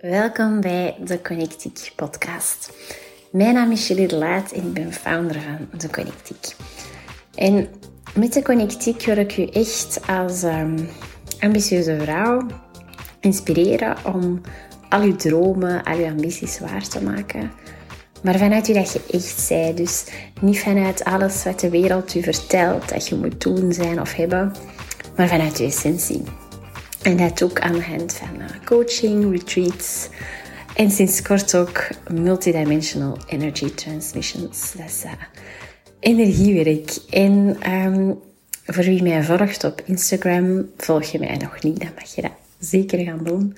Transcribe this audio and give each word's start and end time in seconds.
Welkom 0.00 0.60
bij 0.60 0.96
de 1.04 1.22
Connectiek 1.22 1.92
podcast. 1.96 2.72
Mijn 3.30 3.54
naam 3.54 3.70
is 3.70 3.88
Julie 3.88 4.08
de 4.08 4.16
Laat 4.16 4.52
en 4.52 4.62
ik 4.62 4.72
ben 4.72 4.92
founder 4.92 5.40
van 5.40 5.78
de 5.78 5.90
Connectiek. 5.90 6.56
En 7.34 7.68
met 8.14 8.32
de 8.32 8.42
Connectiek 8.42 9.02
wil 9.02 9.16
ik 9.16 9.36
u 9.36 9.46
echt 9.46 10.00
als 10.06 10.42
um, 10.42 10.88
ambitieuze 11.40 11.96
vrouw 12.00 12.46
inspireren 13.20 13.96
om 14.14 14.40
al 14.88 15.00
uw 15.00 15.16
dromen, 15.16 15.82
al 15.82 15.98
uw 15.98 16.06
ambities 16.06 16.58
waar 16.58 16.88
te 16.88 17.02
maken. 17.02 17.52
Maar 18.22 18.38
vanuit 18.38 18.68
u 18.68 18.72
dat 18.72 18.92
je 18.92 19.00
echt 19.10 19.40
zij. 19.40 19.74
Dus 19.74 20.04
niet 20.40 20.60
vanuit 20.60 21.04
alles 21.04 21.44
wat 21.44 21.60
de 21.60 21.70
wereld 21.70 22.14
u 22.14 22.22
vertelt 22.22 22.88
dat 22.88 23.08
je 23.08 23.14
moet 23.14 23.40
doen, 23.40 23.72
zijn 23.72 24.00
of 24.00 24.14
hebben. 24.14 24.52
Maar 25.16 25.28
vanuit 25.28 25.58
uw 25.58 25.66
essentie. 25.66 26.22
En 27.04 27.16
dat 27.16 27.42
ook 27.42 27.60
aan 27.60 27.72
de 27.72 27.82
hand 27.82 28.12
van 28.12 28.40
uh, 28.40 28.46
coaching, 28.64 29.32
retreats 29.32 30.08
en 30.76 30.90
sinds 30.90 31.22
kort 31.22 31.54
ook 31.56 31.88
multidimensional 32.12 33.18
energy 33.26 33.74
transmissions. 33.74 34.72
Dat 34.72 34.86
is 34.86 35.04
uh, 35.04 35.12
energiewerk. 36.00 36.96
En 37.10 37.56
um, 37.72 38.18
voor 38.64 38.84
wie 38.84 39.02
mij 39.02 39.22
volgt 39.22 39.64
op 39.64 39.82
Instagram, 39.84 40.70
volg 40.76 41.04
je 41.04 41.18
mij 41.18 41.36
nog 41.36 41.62
niet, 41.62 41.80
dan 41.80 41.90
mag 41.94 42.14
je 42.14 42.22
dat 42.22 42.32
zeker 42.58 42.98
gaan 42.98 43.24
doen. 43.24 43.56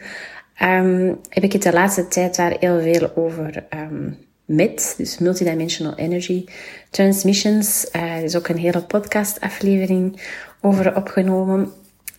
Um, 0.62 1.18
heb 1.28 1.42
ik 1.44 1.52
het 1.52 1.62
de 1.62 1.72
laatste 1.72 2.08
tijd 2.08 2.36
daar 2.36 2.56
heel 2.60 2.80
veel 2.80 3.16
over 3.16 3.64
um, 3.74 4.18
met, 4.44 4.94
dus 4.96 5.18
multidimensional 5.18 5.94
energy 5.94 6.44
transmissions. 6.90 7.88
Uh, 7.92 8.02
er 8.02 8.24
is 8.24 8.36
ook 8.36 8.48
een 8.48 8.58
hele 8.58 8.82
podcastaflevering 8.82 10.20
over 10.60 10.96
opgenomen. 10.96 11.72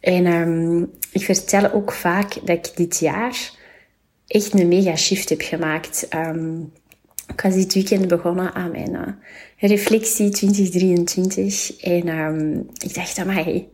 En 0.07 0.25
um, 0.25 0.91
ik 1.11 1.21
vertel 1.21 1.71
ook 1.71 1.91
vaak 1.91 2.33
dat 2.43 2.67
ik 2.67 2.71
dit 2.75 2.99
jaar 2.99 3.51
echt 4.27 4.59
een 4.59 4.67
mega 4.67 4.95
shift 4.95 5.29
heb 5.29 5.41
gemaakt. 5.41 6.07
Um, 6.15 6.71
ik 7.33 7.41
was 7.41 7.53
dit 7.53 7.73
weekend 7.73 8.07
begonnen 8.07 8.53
aan 8.53 8.71
mijn 8.71 8.93
uh, 8.93 9.69
reflectie 9.69 10.29
2023. 10.29 11.81
En 11.81 12.07
um, 12.07 12.69
ik 12.77 12.93
dacht 12.93 13.17
aan 13.17 13.27
mij, 13.27 13.67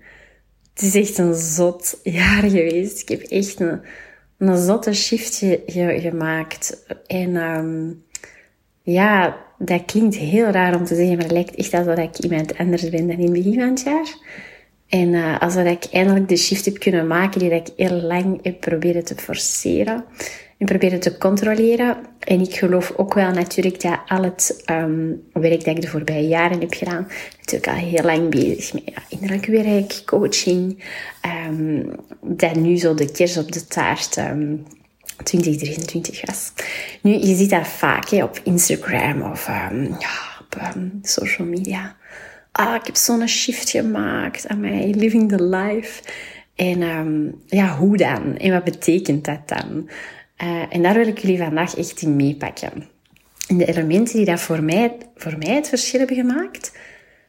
het 0.73 0.83
is 0.83 0.95
echt 0.95 1.17
een 1.17 1.35
zot 1.35 1.99
jaar 2.03 2.43
geweest. 2.43 3.01
Ik 3.01 3.09
heb 3.09 3.21
echt 3.21 3.59
een, 3.59 3.81
een 4.37 4.57
zotte 4.57 4.93
shift 4.93 5.35
ge, 5.35 5.99
gemaakt. 6.01 6.85
En 7.07 7.35
um, 7.35 8.03
ja, 8.81 9.37
dat 9.57 9.85
klinkt 9.85 10.15
heel 10.15 10.47
raar 10.47 10.75
om 10.75 10.85
te 10.85 10.95
zeggen, 10.95 11.15
maar 11.15 11.23
het 11.23 11.33
lijkt 11.33 11.55
echt 11.55 11.73
alsof 11.73 11.97
ik 11.97 12.17
iemand 12.17 12.57
anders 12.57 12.89
ben 12.89 13.07
dan 13.07 13.17
in 13.17 13.23
het 13.23 13.33
begin 13.33 13.59
van 13.59 13.69
het 13.69 13.81
jaar. 13.81 14.41
En 14.93 15.13
uh, 15.13 15.39
als 15.39 15.53
dat 15.53 15.65
ik 15.65 15.85
eindelijk 15.91 16.29
de 16.29 16.37
shift 16.37 16.65
heb 16.65 16.79
kunnen 16.79 17.07
maken 17.07 17.39
die 17.39 17.49
ik 17.49 17.67
heel 17.75 18.01
lang 18.01 18.39
heb 18.43 18.59
proberen 18.59 19.03
te 19.03 19.15
forceren 19.15 20.05
en 20.57 20.65
proberen 20.65 20.99
te 20.99 21.17
controleren. 21.17 21.97
En 22.19 22.39
ik 22.39 22.55
geloof 22.55 22.93
ook 22.95 23.13
wel 23.13 23.31
natuurlijk 23.31 23.81
dat 23.81 23.99
al 24.07 24.23
het 24.23 24.63
um, 24.71 25.21
werk 25.31 25.65
dat 25.65 25.75
ik 25.75 25.81
de 25.81 25.87
voorbije 25.87 26.27
jaren 26.27 26.59
heb 26.59 26.73
gedaan, 26.73 27.07
natuurlijk 27.37 27.67
al 27.67 27.87
heel 27.87 28.03
lang 28.03 28.29
bezig 28.29 28.73
met 28.73 28.83
ja, 28.85 29.01
innerlijk 29.09 29.45
werk, 29.45 30.01
coaching, 30.05 30.83
um, 31.49 31.95
dat 32.21 32.55
nu 32.55 32.77
zo 32.77 32.93
de 32.93 33.11
kers 33.11 33.37
op 33.37 33.51
de 33.51 33.65
taart 33.65 34.17
um, 34.17 34.63
2023 35.23 36.25
was. 36.25 36.51
Nu, 37.01 37.11
je 37.11 37.35
ziet 37.35 37.49
dat 37.49 37.67
vaak 37.67 38.09
hè, 38.09 38.23
op 38.23 38.39
Instagram 38.43 39.21
of 39.21 39.47
ja, 39.99 40.17
op 40.39 40.75
social 41.01 41.47
media 41.47 41.95
ah, 42.53 42.75
ik 42.75 42.85
heb 42.85 42.95
zo'n 42.95 43.27
shift 43.27 43.69
gemaakt 43.69 44.47
aan 44.47 44.59
mij, 44.59 44.93
living 44.97 45.29
the 45.29 45.43
life. 45.43 46.03
En 46.55 46.81
um, 46.81 47.41
ja, 47.47 47.77
hoe 47.77 47.97
dan? 47.97 48.37
En 48.37 48.51
wat 48.51 48.63
betekent 48.63 49.25
dat 49.25 49.39
dan? 49.45 49.89
Uh, 50.43 50.63
en 50.69 50.81
daar 50.81 50.93
wil 50.93 51.07
ik 51.07 51.17
jullie 51.17 51.37
vandaag 51.37 51.75
echt 51.75 52.01
in 52.01 52.15
meepakken. 52.15 52.71
En 53.47 53.57
de 53.57 53.65
elementen 53.65 54.15
die 54.15 54.25
dat 54.25 54.41
voor 54.41 54.63
mij, 54.63 54.97
voor 55.15 55.37
mij 55.37 55.55
het 55.55 55.69
verschil 55.69 55.99
hebben 55.99 56.17
gemaakt. 56.17 56.77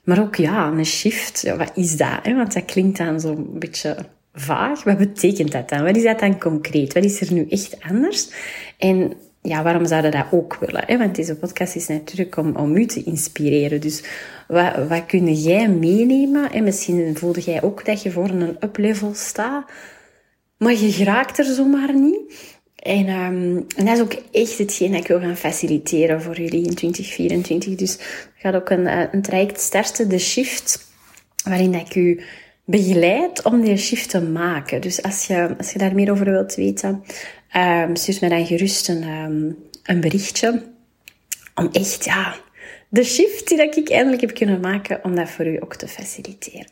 Maar 0.05 0.21
ook 0.21 0.37
ja, 0.37 0.67
een 0.67 0.87
shift, 0.87 1.41
ja, 1.41 1.57
wat 1.57 1.73
is 1.75 1.97
dat? 1.97 2.19
Hè? 2.23 2.35
Want 2.35 2.55
dat 2.55 2.65
klinkt 2.65 2.99
dan 2.99 3.21
zo'n 3.21 3.59
beetje 3.59 3.97
vaag. 4.35 4.85
Wat 4.85 4.99
betekent 4.99 5.53
dat 5.53 5.69
dan? 5.69 5.85
Wat 5.85 5.97
is 5.97 6.03
dat 6.03 6.19
dan 6.19 6.39
concreet? 6.39 6.93
Wat 6.93 7.05
is 7.05 7.21
er 7.21 7.33
nu 7.33 7.47
echt 7.49 7.77
anders? 7.81 8.31
En 8.79 9.13
ja, 9.49 9.63
waarom 9.63 9.87
zouden 9.87 10.11
dat 10.11 10.27
ook 10.31 10.57
willen? 10.61 10.85
Hè? 10.87 10.99
Want 10.99 11.15
deze 11.15 11.37
podcast 11.37 11.77
is 11.77 11.89
natuurlijk 11.89 12.37
om, 12.37 12.57
om 12.57 12.77
u 12.77 12.87
te 12.87 13.03
inspireren. 13.03 13.81
Dus 13.81 14.03
wat, 14.49 14.89
wat 14.89 15.07
kun 15.07 15.35
jij 15.35 15.69
meenemen? 15.69 16.53
En 16.53 16.65
misschien 16.65 17.17
voelde 17.17 17.41
jij 17.41 17.63
ook 17.63 17.85
dat 17.85 18.03
je 18.03 18.11
voor 18.11 18.29
een 18.29 18.57
uplevel 18.61 19.15
staat, 19.15 19.71
maar 20.57 20.73
je 20.73 20.93
geraakt 20.93 21.39
er 21.39 21.45
zomaar 21.45 21.95
niet. 21.95 22.55
En, 22.77 23.09
um, 23.09 23.67
en 23.77 23.85
dat 23.85 23.97
is 23.97 24.01
ook 24.03 24.17
echt 24.33 24.59
hetgeen 24.59 24.91
dat 24.91 25.01
ik 25.01 25.07
wil 25.07 25.21
gaan 25.21 25.37
faciliteren 25.37 26.23
voor 26.23 26.41
jullie 26.41 26.67
in 26.67 26.75
2024. 26.75 27.75
Dus 27.75 27.95
ik 27.95 28.33
ga 28.37 28.55
ook 28.55 28.71
een, 28.71 28.87
eh, 28.87 29.03
een 29.13 29.23
traject 29.23 29.61
starten, 29.61 30.09
de 30.09 30.19
shift, 30.19 30.93
waarin 31.45 31.75
ik 31.75 31.95
u 31.95 32.23
begeleid 32.65 33.43
om 33.43 33.61
die 33.61 33.77
shift 33.77 34.11
te 34.11 34.23
maken. 34.23 34.81
Dus 34.81 35.03
als 35.03 35.27
je, 35.27 35.55
als 35.59 35.73
je 35.73 35.79
daar 35.79 35.95
meer 35.95 36.11
over 36.11 36.31
wilt 36.31 36.55
weten, 36.55 37.05
um, 37.57 37.97
stuur 37.97 38.19
me 38.21 38.29
dan 38.29 38.47
gerust 38.47 38.89
een, 38.89 39.03
um, 39.03 39.57
een 39.83 40.01
berichtje. 40.01 40.63
Om 41.55 41.69
echt, 41.73 42.05
ja, 42.05 42.37
de 42.89 43.05
shift 43.05 43.49
die 43.49 43.69
ik 43.69 43.91
eindelijk 43.91 44.21
heb 44.21 44.35
kunnen 44.35 44.61
maken, 44.61 45.05
om 45.05 45.15
dat 45.15 45.31
voor 45.31 45.47
u 45.47 45.63
ook 45.63 45.77
te 45.77 45.89
faciliteren. 45.89 46.67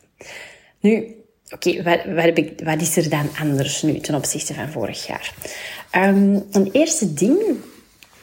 Nu, 0.79 1.15
oké, 1.49 1.83
wat, 1.83 1.99
wat, 2.05 2.61
wat, 2.63 2.81
is 2.81 2.97
er 2.97 3.09
dan 3.09 3.29
anders 3.39 3.81
nu 3.81 3.99
ten 3.99 4.15
opzichte 4.15 4.53
van 4.53 4.69
vorig 4.69 5.07
jaar? 5.07 5.33
Um, 5.95 6.43
een 6.51 6.69
eerste 6.71 7.13
ding 7.13 7.39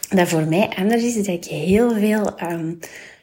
dat 0.08 0.28
voor 0.28 0.46
mij 0.46 0.68
anders 0.76 1.02
is, 1.02 1.16
is 1.16 1.26
dat 1.26 1.34
ik 1.34 1.44
heel 1.44 1.94
veel 1.94 2.38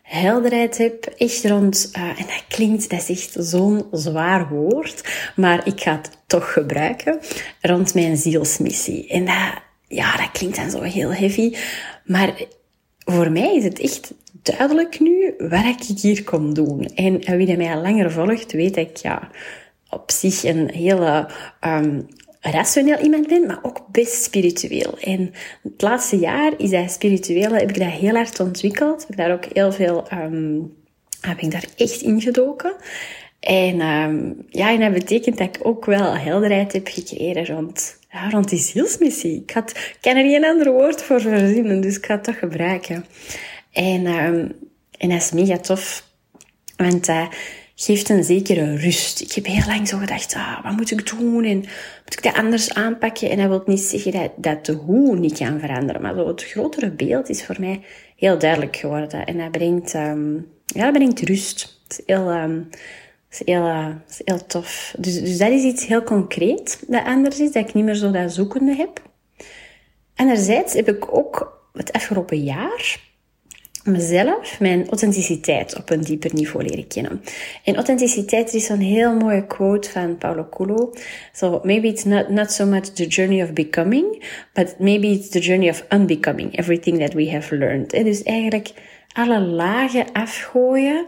helderheid 0.08 0.78
heb, 0.78 1.06
echt 1.06 1.46
rond, 1.46 1.90
uh, 1.98 2.04
en 2.04 2.26
dat 2.26 2.44
klinkt, 2.48 2.90
dat 2.90 3.10
is 3.10 3.10
echt 3.10 3.48
zo'n 3.48 3.86
zwaar 3.92 4.50
woord, 4.50 5.04
maar 5.36 5.68
ik 5.68 5.82
ga 5.82 5.96
het 5.96 6.10
toch 6.28 6.54
gebruiken, 6.54 7.20
rond 7.62 7.94
mijn 7.94 8.18
zielsmissie. 8.18 9.08
En 9.08 9.26
dat, 9.26 9.62
ja, 9.88 10.18
dat 10.18 10.32
klinkt 10.32 10.56
dan 10.56 10.70
zo 10.70 10.82
heel 10.82 11.14
heavy, 11.14 11.56
maar 12.06 12.46
voor 13.06 13.32
mij 13.32 13.56
is 13.56 13.64
het 13.64 13.80
echt 13.80 14.14
duidelijk 14.32 15.00
nu 15.00 15.34
wat 15.38 15.66
ik 15.66 16.00
hier 16.02 16.24
kom 16.24 16.54
doen. 16.54 16.86
En 16.86 17.38
wie 17.38 17.58
mij 17.58 17.76
al 17.76 17.82
langer 17.82 18.12
volgt, 18.12 18.52
weet 18.52 18.78
ik 18.78 18.98
ja, 18.98 19.30
op 19.90 20.12
zich 20.12 20.44
een 20.44 20.70
hele 20.70 21.30
um, 21.62 22.08
rationeel 22.42 22.98
iemand 22.98 23.28
ben, 23.28 23.46
maar 23.46 23.60
ook 23.62 23.88
best 23.92 24.24
spiritueel. 24.24 24.98
En 25.00 25.34
het 25.64 25.82
laatste 25.82 26.18
jaar 26.18 26.54
is 26.58 26.70
dat 26.70 26.92
spirituele, 26.92 27.58
heb 27.58 27.70
ik 27.70 27.80
dat 27.80 27.92
heel 27.92 28.16
hard 28.16 28.40
ontwikkeld. 28.40 29.02
Heb 29.02 29.10
ik 29.10 29.18
daar 29.18 29.32
ook 29.32 29.46
heel 29.46 29.72
veel, 29.72 30.08
um, 30.14 30.74
heb 31.22 31.40
ik 31.40 31.52
daar 31.52 31.66
echt 31.76 32.02
ingedoken. 32.02 32.76
En 33.40 33.82
um, 33.82 34.46
ja, 34.50 34.72
en 34.74 34.80
dat 34.80 34.94
betekent 34.94 35.38
dat 35.38 35.48
ik 35.48 35.60
ook 35.62 35.86
wel 35.86 36.18
helderheid 36.18 36.74
heb 36.74 36.88
gekregen 36.88 37.46
rond, 37.46 38.00
rond 38.30 38.50
die 38.50 38.60
zielsmissie. 38.60 39.42
Ik, 39.42 39.52
had, 39.52 39.70
ik 39.70 39.98
kan 40.02 40.16
er 40.16 40.30
geen 40.30 40.46
ander 40.46 40.72
woord 40.72 41.04
voor 41.04 41.22
verzinnen, 41.22 41.82
dus 41.82 41.98
ik 41.98 42.06
ga 42.06 42.14
het 42.14 42.24
toch 42.24 42.40
gebruiken. 42.40 43.06
En, 43.72 44.06
um, 44.06 44.54
en 44.98 45.10
dat 45.10 45.22
is 45.22 45.32
mega 45.32 45.58
tof, 45.58 46.04
want 46.76 47.10
uh, 47.10 47.28
geeft 47.80 48.10
een 48.10 48.24
zekere 48.24 48.76
rust. 48.76 49.22
Ik 49.22 49.32
heb 49.32 49.46
heel 49.46 49.66
lang 49.66 49.88
zo 49.88 49.98
gedacht, 49.98 50.34
ah, 50.34 50.64
wat 50.64 50.76
moet 50.76 50.92
ik 50.92 51.10
doen 51.10 51.44
en 51.44 51.58
moet 51.58 52.14
ik 52.14 52.24
dat 52.24 52.34
anders 52.34 52.74
aanpakken? 52.74 53.30
En 53.30 53.38
dat 53.38 53.48
wil 53.48 53.64
niet 53.66 53.82
zeggen 53.82 54.12
dat, 54.12 54.32
dat 54.36 54.66
de 54.66 54.72
hoe 54.72 55.16
niet 55.16 55.38
kan 55.38 55.60
veranderen, 55.60 56.02
maar 56.02 56.16
het 56.16 56.44
grotere 56.44 56.92
beeld 56.92 57.30
is 57.30 57.46
voor 57.46 57.56
mij 57.60 57.82
heel 58.16 58.38
duidelijk 58.38 58.76
geworden. 58.76 59.26
En 59.26 59.38
dat 59.38 59.52
brengt, 59.52 59.94
um, 59.94 60.48
ja, 60.66 60.84
dat 60.84 60.94
brengt 60.94 61.20
rust. 61.20 61.80
Het 61.84 62.00
is 62.00 62.06
heel... 62.06 62.32
Um, 62.32 62.70
dat 63.30 63.40
is 63.40 63.54
heel, 63.54 63.66
uh, 63.66 63.88
is 64.10 64.22
heel 64.24 64.46
tof. 64.46 64.96
Dus, 64.98 65.20
dus 65.22 65.38
dat 65.38 65.52
is 65.52 65.64
iets 65.64 65.86
heel 65.86 66.04
concreet 66.04 66.84
dat 66.88 67.06
anders 67.06 67.40
is, 67.40 67.52
dat 67.52 67.68
ik 67.68 67.74
niet 67.74 67.84
meer 67.84 67.96
zo 67.96 68.12
dat 68.12 68.34
zoekende 68.34 68.76
heb. 68.76 69.02
Anderzijds 70.16 70.74
heb 70.74 70.88
ik 70.88 71.18
ook 71.18 71.62
het 71.74 71.92
afgelopen 71.92 72.44
jaar 72.44 73.00
mezelf, 73.88 74.60
mijn 74.60 74.90
authenticiteit 74.90 75.76
op 75.76 75.90
een 75.90 76.02
dieper 76.02 76.34
niveau 76.34 76.66
leren 76.66 76.88
kennen. 76.88 77.22
En 77.64 77.76
authenticiteit 77.76 78.54
is 78.54 78.70
een 78.70 78.82
heel 78.82 79.16
mooie 79.16 79.46
quote 79.46 79.90
van 79.90 80.18
Paulo 80.18 80.48
Coelho. 80.50 80.94
So 81.32 81.60
maybe 81.64 81.88
it's 81.88 82.04
not, 82.04 82.30
not 82.30 82.52
so 82.52 82.66
much 82.66 82.84
the 82.84 83.08
journey 83.08 83.44
of 83.44 83.54
becoming, 83.54 84.24
but 84.54 84.76
maybe 84.80 85.08
it's 85.08 85.30
the 85.30 85.40
journey 85.40 85.70
of 85.70 85.86
unbecoming, 85.90 86.58
everything 86.58 87.00
that 87.00 87.14
we 87.14 87.32
have 87.32 87.58
learned. 87.58 87.94
En 87.94 88.04
dus 88.04 88.24
eigenlijk 88.24 88.72
alle 89.14 89.40
lagen 89.40 90.06
afgooien 90.14 91.06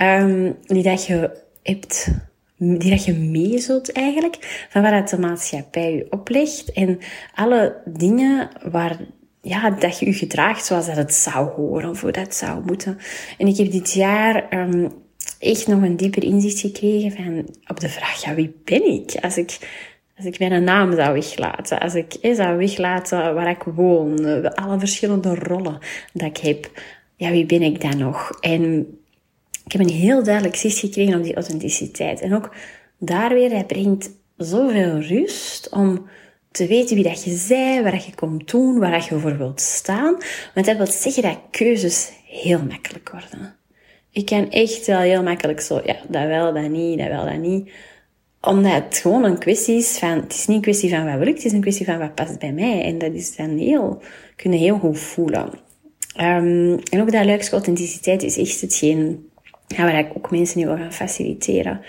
um, 0.00 0.56
die 0.66 0.82
dat 0.82 1.06
je 1.06 1.30
hebt 1.62 2.10
die 2.58 2.90
dat 2.90 3.04
je 3.04 3.12
mee 3.12 3.58
zult 3.58 3.92
eigenlijk, 3.92 4.66
van 4.70 4.82
wat 4.82 5.08
de 5.08 5.18
maatschappij 5.18 5.94
je 5.94 6.06
oplegt 6.10 6.72
en 6.72 6.98
alle 7.34 7.76
dingen 7.84 8.50
waar 8.70 8.96
ja, 9.48 9.70
dat 9.70 9.98
je 9.98 10.06
je 10.06 10.12
gedraagt 10.12 10.64
zoals 10.64 10.86
dat 10.86 10.96
het 10.96 11.14
zou 11.14 11.48
horen 11.48 11.90
of 11.90 12.00
hoe 12.00 12.12
dat 12.12 12.34
zou 12.34 12.62
moeten. 12.64 12.98
En 13.38 13.46
ik 13.46 13.56
heb 13.56 13.70
dit 13.70 13.92
jaar 13.92 14.58
um, 14.58 14.92
echt 15.38 15.66
nog 15.66 15.82
een 15.82 15.96
dieper 15.96 16.24
inzicht 16.24 16.60
gekregen 16.60 17.10
van, 17.10 17.48
op 17.66 17.80
de 17.80 17.88
vraag, 17.88 18.24
ja, 18.24 18.34
wie 18.34 18.56
ben 18.64 18.92
ik? 18.92 19.16
Als 19.20 19.36
ik, 19.36 19.58
Als 20.16 20.26
ik 20.26 20.38
mijn 20.38 20.64
naam 20.64 20.94
zou 20.94 21.12
weglaten, 21.12 21.80
als 21.80 21.94
ik 21.94 22.16
zou 22.22 22.56
weglaten 22.56 23.34
waar 23.34 23.50
ik 23.50 23.62
woon, 23.62 24.44
alle 24.54 24.78
verschillende 24.78 25.34
rollen 25.34 25.78
dat 26.12 26.28
ik 26.28 26.36
heb, 26.36 26.70
ja, 27.16 27.30
wie 27.30 27.46
ben 27.46 27.62
ik 27.62 27.80
dan 27.80 27.98
nog? 27.98 28.30
En 28.40 28.86
ik 29.64 29.72
heb 29.72 29.80
een 29.80 29.94
heel 29.94 30.22
duidelijk 30.22 30.56
zicht 30.56 30.78
gekregen 30.78 31.18
op 31.18 31.24
die 31.24 31.34
authenticiteit. 31.34 32.20
En 32.20 32.34
ook 32.34 32.54
daar 32.98 33.34
weer, 33.34 33.50
hij 33.50 33.64
brengt 33.64 34.10
zoveel 34.36 35.00
rust 35.00 35.68
om 35.70 36.06
te 36.50 36.66
weten 36.66 36.94
wie 36.94 37.04
dat 37.04 37.24
je 37.24 37.44
bent, 37.48 37.82
waar 37.82 37.94
je 37.94 38.14
komt 38.14 38.50
doen, 38.50 38.78
waar 38.78 39.06
je 39.08 39.18
voor 39.18 39.36
wilt 39.36 39.60
staan. 39.60 40.16
Want 40.54 40.66
dat 40.66 40.76
wil 40.76 40.86
zeggen 40.86 41.22
dat 41.22 41.40
keuzes 41.50 42.12
heel 42.26 42.62
makkelijk 42.62 43.10
worden. 43.10 43.56
Ik 44.10 44.26
kan 44.26 44.50
echt 44.50 44.86
wel 44.86 45.00
heel 45.00 45.22
makkelijk 45.22 45.60
zo, 45.60 45.80
ja, 45.84 45.96
dat 46.08 46.26
wel, 46.26 46.52
dat 46.54 46.68
niet, 46.68 46.98
dat 46.98 47.08
wel, 47.08 47.24
dat 47.24 47.38
niet. 47.38 47.70
Omdat 48.40 48.72
het 48.72 48.98
gewoon 48.98 49.24
een 49.24 49.38
kwestie 49.38 49.76
is 49.76 49.98
van, 49.98 50.08
het 50.08 50.32
is 50.32 50.46
niet 50.46 50.56
een 50.56 50.62
kwestie 50.62 50.90
van 50.90 51.04
wat 51.04 51.18
wil 51.18 51.26
ik, 51.26 51.34
het 51.34 51.44
is 51.44 51.52
een 51.52 51.60
kwestie 51.60 51.86
van 51.86 51.98
wat 51.98 52.14
past 52.14 52.38
bij 52.38 52.52
mij. 52.52 52.82
En 52.82 52.98
dat 52.98 53.12
is 53.12 53.36
dan 53.36 53.58
heel, 53.58 54.02
kunnen 54.36 54.58
heel 54.58 54.78
goed 54.78 54.98
voelen. 54.98 55.50
Um, 56.20 56.78
en 56.90 57.00
ook 57.00 57.12
dat 57.12 57.24
luikse 57.24 57.50
authenticiteit 57.50 58.22
is 58.22 58.36
echt 58.36 58.60
hetgeen 58.60 59.28
waar 59.76 59.98
ik 59.98 60.10
ook 60.16 60.30
mensen 60.30 60.58
nu 60.58 60.66
wil 60.66 60.76
gaan 60.76 60.92
faciliteren. 60.92 61.80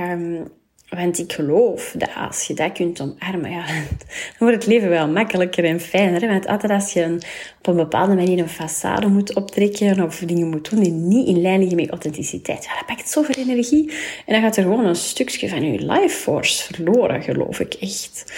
Um, 0.00 0.48
want 0.96 1.18
ik 1.18 1.32
geloof 1.32 1.94
dat 1.98 2.10
als 2.16 2.46
je 2.46 2.54
dat 2.54 2.72
kunt 2.72 3.00
omarmen, 3.00 3.50
ja, 3.50 3.66
dan 4.38 4.38
wordt 4.38 4.54
het 4.54 4.66
leven 4.66 4.88
wel 4.88 5.08
makkelijker 5.08 5.64
en 5.64 5.80
fijner. 5.80 6.28
Want 6.28 6.46
altijd 6.46 6.72
als 6.72 6.92
je 6.92 7.18
op 7.58 7.66
een 7.66 7.76
bepaalde 7.76 8.14
manier 8.14 8.38
een 8.38 8.48
façade 8.48 9.08
moet 9.08 9.34
optrekken 9.34 10.04
of 10.04 10.18
dingen 10.18 10.48
moet 10.48 10.70
doen 10.70 10.82
die 10.82 10.92
niet 10.92 11.26
in 11.26 11.40
lijn 11.40 11.58
liggen 11.58 11.76
met 11.76 11.90
authenticiteit, 11.90 12.64
ja, 12.64 12.74
dat 12.74 12.86
pakt 12.86 13.10
zoveel 13.10 13.44
energie. 13.44 13.90
En 14.26 14.32
dan 14.32 14.42
gaat 14.42 14.56
er 14.56 14.62
gewoon 14.62 14.86
een 14.86 14.96
stukje 14.96 15.48
van 15.48 15.72
je 15.72 15.92
life 15.92 16.16
force 16.16 16.74
verloren, 16.74 17.22
geloof 17.22 17.60
ik 17.60 17.74
echt. 17.74 18.32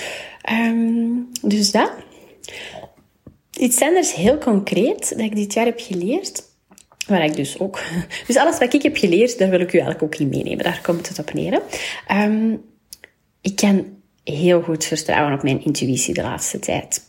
Um, 0.50 1.28
dus 1.42 1.70
dat. 1.70 1.92
Iets 3.58 3.80
anders 3.80 4.14
heel 4.14 4.38
concreet 4.38 5.08
dat 5.08 5.26
ik 5.26 5.34
dit 5.34 5.52
jaar 5.52 5.64
heb 5.64 5.80
geleerd 5.80 6.42
Waar 7.06 7.24
ik 7.24 7.36
dus 7.36 7.58
ook... 7.58 7.80
Dus 8.26 8.36
alles 8.36 8.58
wat 8.58 8.74
ik 8.74 8.82
heb 8.82 8.96
geleerd, 8.96 9.38
daar 9.38 9.50
wil 9.50 9.60
ik 9.60 9.72
u 9.72 9.78
eigenlijk 9.78 10.02
ook 10.02 10.20
in 10.20 10.28
meenemen. 10.28 10.64
Daar 10.64 10.80
komt 10.82 11.08
het 11.08 11.18
op 11.18 11.32
neer. 11.32 11.62
Um, 12.12 12.62
ik 13.40 13.56
kan 13.56 13.86
heel 14.24 14.62
goed 14.62 14.84
vertrouwen 14.84 15.32
op 15.32 15.42
mijn 15.42 15.64
intuïtie 15.64 16.14
de 16.14 16.22
laatste 16.22 16.58
tijd. 16.58 17.02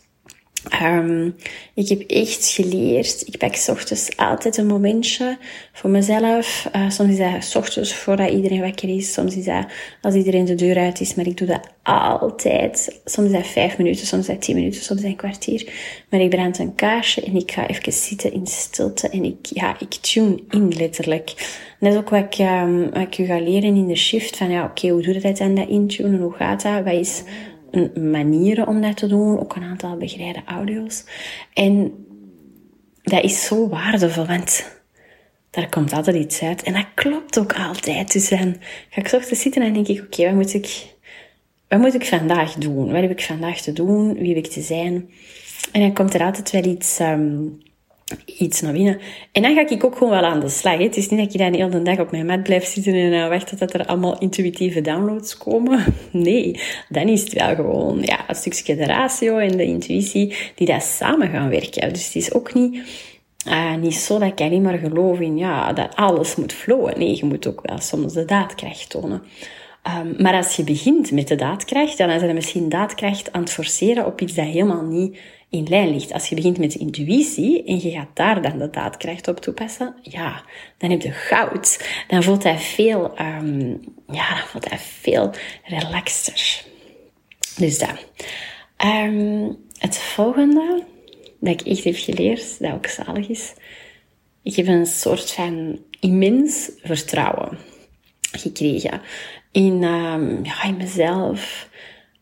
Um, 0.82 1.34
ik 1.74 1.88
heb 1.88 2.00
echt 2.00 2.48
geleerd, 2.48 3.22
ik 3.26 3.38
pak 3.38 3.64
ochtends 3.70 4.16
altijd 4.16 4.56
een 4.56 4.66
momentje 4.66 5.38
voor 5.72 5.90
mezelf. 5.90 6.68
Uh, 6.76 6.90
soms 6.90 7.10
is 7.10 7.18
dat 7.18 7.56
ochtends 7.56 7.94
voordat 7.94 8.30
iedereen 8.30 8.60
wakker 8.60 8.96
is. 8.96 9.12
Soms 9.12 9.36
is 9.36 9.44
dat 9.44 9.66
als 10.00 10.14
iedereen 10.14 10.44
de 10.44 10.54
deur 10.54 10.78
uit 10.78 11.00
is. 11.00 11.14
Maar 11.14 11.26
ik 11.26 11.36
doe 11.36 11.46
dat 11.46 11.68
altijd. 11.82 13.00
Soms 13.04 13.26
is 13.26 13.32
dat 13.32 13.46
vijf 13.46 13.78
minuten, 13.78 14.06
soms 14.06 14.28
is 14.28 14.34
dat 14.34 14.42
tien 14.42 14.54
minuten, 14.54 14.82
soms 14.82 14.98
is 14.98 15.02
dat 15.02 15.12
een 15.12 15.18
kwartier. 15.18 15.72
Maar 16.10 16.20
ik 16.20 16.30
brand 16.30 16.58
een 16.58 16.74
kaarsje 16.74 17.22
en 17.22 17.36
ik 17.36 17.50
ga 17.50 17.68
even 17.68 17.92
zitten 17.92 18.32
in 18.32 18.46
stilte. 18.46 19.08
En 19.08 19.24
ik, 19.24 19.36
ja, 19.42 19.76
ik 19.78 19.94
tune 19.94 20.42
in 20.50 20.72
letterlijk. 20.76 21.30
is 21.80 21.96
ook 21.96 22.10
wat 22.10 22.34
ik, 22.34 22.46
um, 22.46 22.90
wat 22.90 23.02
ik 23.02 23.18
u 23.18 23.24
ga 23.24 23.40
leren 23.40 23.76
in 23.76 23.86
de 23.86 23.96
shift. 23.96 24.36
Van 24.36 24.50
ja, 24.50 24.64
oké, 24.64 24.88
hoe 24.88 25.02
doe 25.02 25.14
je 25.14 25.20
dat 25.20 25.36
dan, 25.36 25.54
dat 25.54 25.68
intunen? 25.68 26.20
Hoe 26.20 26.32
gaat 26.32 26.62
dat? 26.62 26.84
Wat 26.84 26.92
is 26.92 27.22
manieren 27.94 28.66
om 28.66 28.80
dat 28.80 28.96
te 28.96 29.06
doen, 29.06 29.40
ook 29.40 29.56
een 29.56 29.62
aantal 29.62 29.96
begeleide 29.96 30.42
audio's. 30.46 31.04
En 31.52 31.92
dat 33.02 33.24
is 33.24 33.44
zo 33.44 33.68
waardevol, 33.68 34.26
want 34.26 34.80
daar 35.50 35.68
komt 35.68 35.92
altijd 35.92 36.16
iets 36.16 36.42
uit. 36.42 36.62
En 36.62 36.72
dat 36.72 36.86
klopt 36.94 37.38
ook 37.38 37.52
altijd. 37.52 38.12
Dus 38.12 38.28
dan 38.28 38.56
ga 38.90 39.00
ik 39.00 39.12
ochtends 39.12 39.42
zitten 39.42 39.62
en 39.62 39.72
denk 39.72 39.88
ik, 39.88 40.02
oké, 40.02 40.24
wat 40.24 40.34
moet 40.34 40.54
ik... 40.54 40.94
Wat 41.68 41.78
moet 41.78 41.94
ik 41.94 42.06
vandaag 42.06 42.54
doen? 42.54 42.92
Wat 42.92 43.00
heb 43.00 43.10
ik 43.10 43.22
vandaag 43.22 43.60
te 43.60 43.72
doen? 43.72 44.14
Wie 44.14 44.34
heb 44.34 44.44
ik 44.44 44.50
te 44.50 44.60
zijn? 44.60 45.10
En 45.72 45.80
dan 45.80 45.94
komt 45.94 46.14
er 46.14 46.22
altijd 46.22 46.50
wel 46.50 46.64
iets 46.64 47.00
um, 47.00 47.58
iets 48.38 48.60
naar 48.60 48.72
binnen. 48.72 48.98
En 49.32 49.42
dan 49.42 49.54
ga 49.54 49.68
ik 49.68 49.84
ook 49.84 49.96
gewoon 49.96 50.12
wel 50.12 50.24
aan 50.24 50.40
de 50.40 50.48
slag. 50.48 50.78
Het 50.78 50.96
is 50.96 51.08
niet 51.08 51.20
dat 51.20 51.32
ik 51.32 51.38
dan 51.38 51.52
de 51.52 51.58
hele 51.58 51.82
dag 51.82 51.98
op 51.98 52.10
mijn 52.10 52.26
mat 52.26 52.42
blijf 52.42 52.64
zitten 52.64 52.94
en 52.94 53.12
uh, 53.12 53.28
wacht 53.28 53.58
tot 53.58 53.74
er 53.74 53.86
allemaal 53.86 54.18
intuïtieve 54.18 54.80
downloads 54.80 55.36
komen. 55.36 55.84
Nee, 56.10 56.60
dan 56.88 57.08
is 57.08 57.20
het 57.20 57.32
wel 57.32 57.54
gewoon 57.54 58.02
ja, 58.02 58.28
een 58.28 58.34
stukje 58.34 58.76
de 58.76 58.84
ratio 58.84 59.36
en 59.36 59.56
de 59.56 59.64
intuïtie 59.64 60.36
die 60.54 60.66
dat 60.66 60.82
samen 60.82 61.30
gaan 61.30 61.48
werken. 61.48 61.92
Dus 61.92 62.04
het 62.04 62.14
is 62.14 62.32
ook 62.32 62.54
niet, 62.54 62.82
uh, 63.48 63.74
niet 63.74 63.94
zo 63.94 64.18
dat 64.18 64.28
ik 64.28 64.40
alleen 64.40 64.62
maar 64.62 64.78
geloof 64.78 65.20
in 65.20 65.36
ja, 65.36 65.72
dat 65.72 65.96
alles 65.96 66.36
moet 66.36 66.52
flowen. 66.52 66.98
Nee, 66.98 67.16
je 67.16 67.24
moet 67.24 67.46
ook 67.46 67.60
wel 67.62 67.78
soms 67.78 68.12
de 68.12 68.24
daadkracht 68.24 68.90
tonen. 68.90 69.22
Um, 69.88 70.14
maar 70.22 70.34
als 70.34 70.56
je 70.56 70.64
begint 70.64 71.10
met 71.10 71.28
de 71.28 71.34
daadkracht, 71.34 71.98
dan 71.98 72.10
is 72.10 72.22
er 72.22 72.34
misschien 72.34 72.68
daadkracht 72.68 73.32
aan 73.32 73.40
het 73.40 73.52
forceren 73.52 74.06
op 74.06 74.20
iets 74.20 74.34
dat 74.34 74.44
helemaal 74.44 74.82
niet 74.82 75.18
in 75.50 75.66
lijn 75.68 75.90
ligt. 75.90 76.12
Als 76.12 76.28
je 76.28 76.34
begint 76.34 76.58
met 76.58 76.72
de 76.72 76.78
intuïtie 76.78 77.64
en 77.64 77.80
je 77.80 77.90
gaat 77.90 78.08
daar 78.14 78.42
dan 78.42 78.58
de 78.58 78.70
daadkracht 78.70 79.28
op 79.28 79.40
toepassen, 79.40 79.94
ja, 80.02 80.42
dan 80.78 80.90
heb 80.90 81.02
je 81.02 81.10
goud. 81.10 81.88
Dan 82.08 82.22
voelt 82.22 82.42
hij 82.42 82.58
veel, 82.58 83.20
um, 83.20 83.80
ja, 84.06 84.28
dan 84.28 84.46
voelt 84.46 84.68
hij 84.68 84.78
veel 84.78 85.30
relaxter. 85.64 86.64
Dus 87.56 87.78
dat. 87.78 88.06
Um, 88.84 89.56
het 89.78 89.98
volgende 89.98 90.84
dat 91.40 91.60
ik 91.60 91.66
echt 91.66 91.84
heb 91.84 91.96
geleerd, 91.96 92.60
dat 92.60 92.72
ook 92.72 92.86
zalig 92.86 93.28
is, 93.28 93.54
ik 94.42 94.56
heb 94.56 94.66
een 94.66 94.86
soort 94.86 95.30
van 95.30 95.78
immens 96.00 96.70
vertrouwen 96.82 97.58
gekregen 98.32 99.00
in, 99.56 99.82
um, 99.82 100.44
ja, 100.44 100.64
in 100.64 100.76
mezelf, 100.76 101.68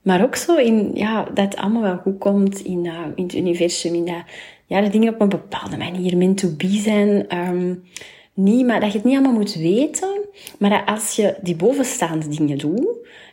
maar 0.02 0.22
ook 0.22 0.36
zo 0.36 0.56
in, 0.56 0.90
ja, 0.94 1.24
dat 1.24 1.44
het 1.44 1.56
allemaal 1.56 1.82
wel 1.82 1.96
goed 1.96 2.18
komt 2.18 2.60
in, 2.60 2.84
uh, 2.84 2.98
in 3.14 3.22
het 3.22 3.34
universum. 3.34 3.94
In 3.94 4.04
dat, 4.04 4.22
ja, 4.66 4.80
de 4.80 4.88
dingen 4.88 5.14
op 5.14 5.20
een 5.20 5.28
bepaalde 5.28 5.76
manier 5.76 6.16
meant 6.16 6.38
to 6.38 6.48
be 6.56 6.68
zijn. 6.68 7.38
Um, 7.38 7.82
niet, 8.34 8.66
maar 8.66 8.80
dat 8.80 8.92
je 8.92 8.98
het 8.98 9.06
niet 9.06 9.16
allemaal 9.16 9.32
moet 9.32 9.54
weten. 9.54 10.20
Maar 10.58 10.70
dat 10.70 10.82
als 10.86 11.16
je 11.16 11.36
die 11.42 11.56
bovenstaande 11.56 12.28
dingen 12.28 12.58
doet, 12.58 12.86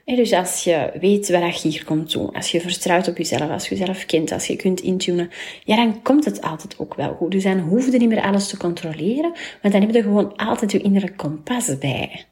hè, 0.06 0.16
dus 0.16 0.34
als 0.34 0.64
je 0.64 0.92
weet 1.00 1.30
waar 1.30 1.60
je 1.62 1.70
hier 1.70 1.84
komt 1.86 2.12
doen, 2.12 2.32
als 2.32 2.52
je 2.52 2.62
vertrouwt 2.62 3.08
op 3.08 3.18
jezelf, 3.18 3.50
als 3.50 3.68
je 3.68 3.76
jezelf 3.76 4.06
kent, 4.06 4.32
als 4.32 4.48
je 4.48 4.56
kunt 4.56 4.82
intunen, 4.82 5.30
ja, 5.64 5.76
dan 5.76 6.02
komt 6.02 6.26
het 6.26 6.42
altijd 6.42 6.76
ook 6.80 6.96
wel 6.96 7.14
goed. 7.14 7.32
Dus 7.32 7.44
dan 7.44 7.60
hoef 7.60 7.92
je 7.92 7.98
niet 7.98 8.10
meer 8.10 8.22
alles 8.22 8.48
te 8.48 8.58
controleren, 8.58 9.32
maar 9.62 9.72
dan 9.72 9.82
heb 9.82 9.94
je 9.94 10.02
gewoon 10.02 10.36
altijd 10.36 10.72
je 10.72 10.82
innerlijke 10.82 11.16
kompas 11.16 11.78
bij. 11.78 12.26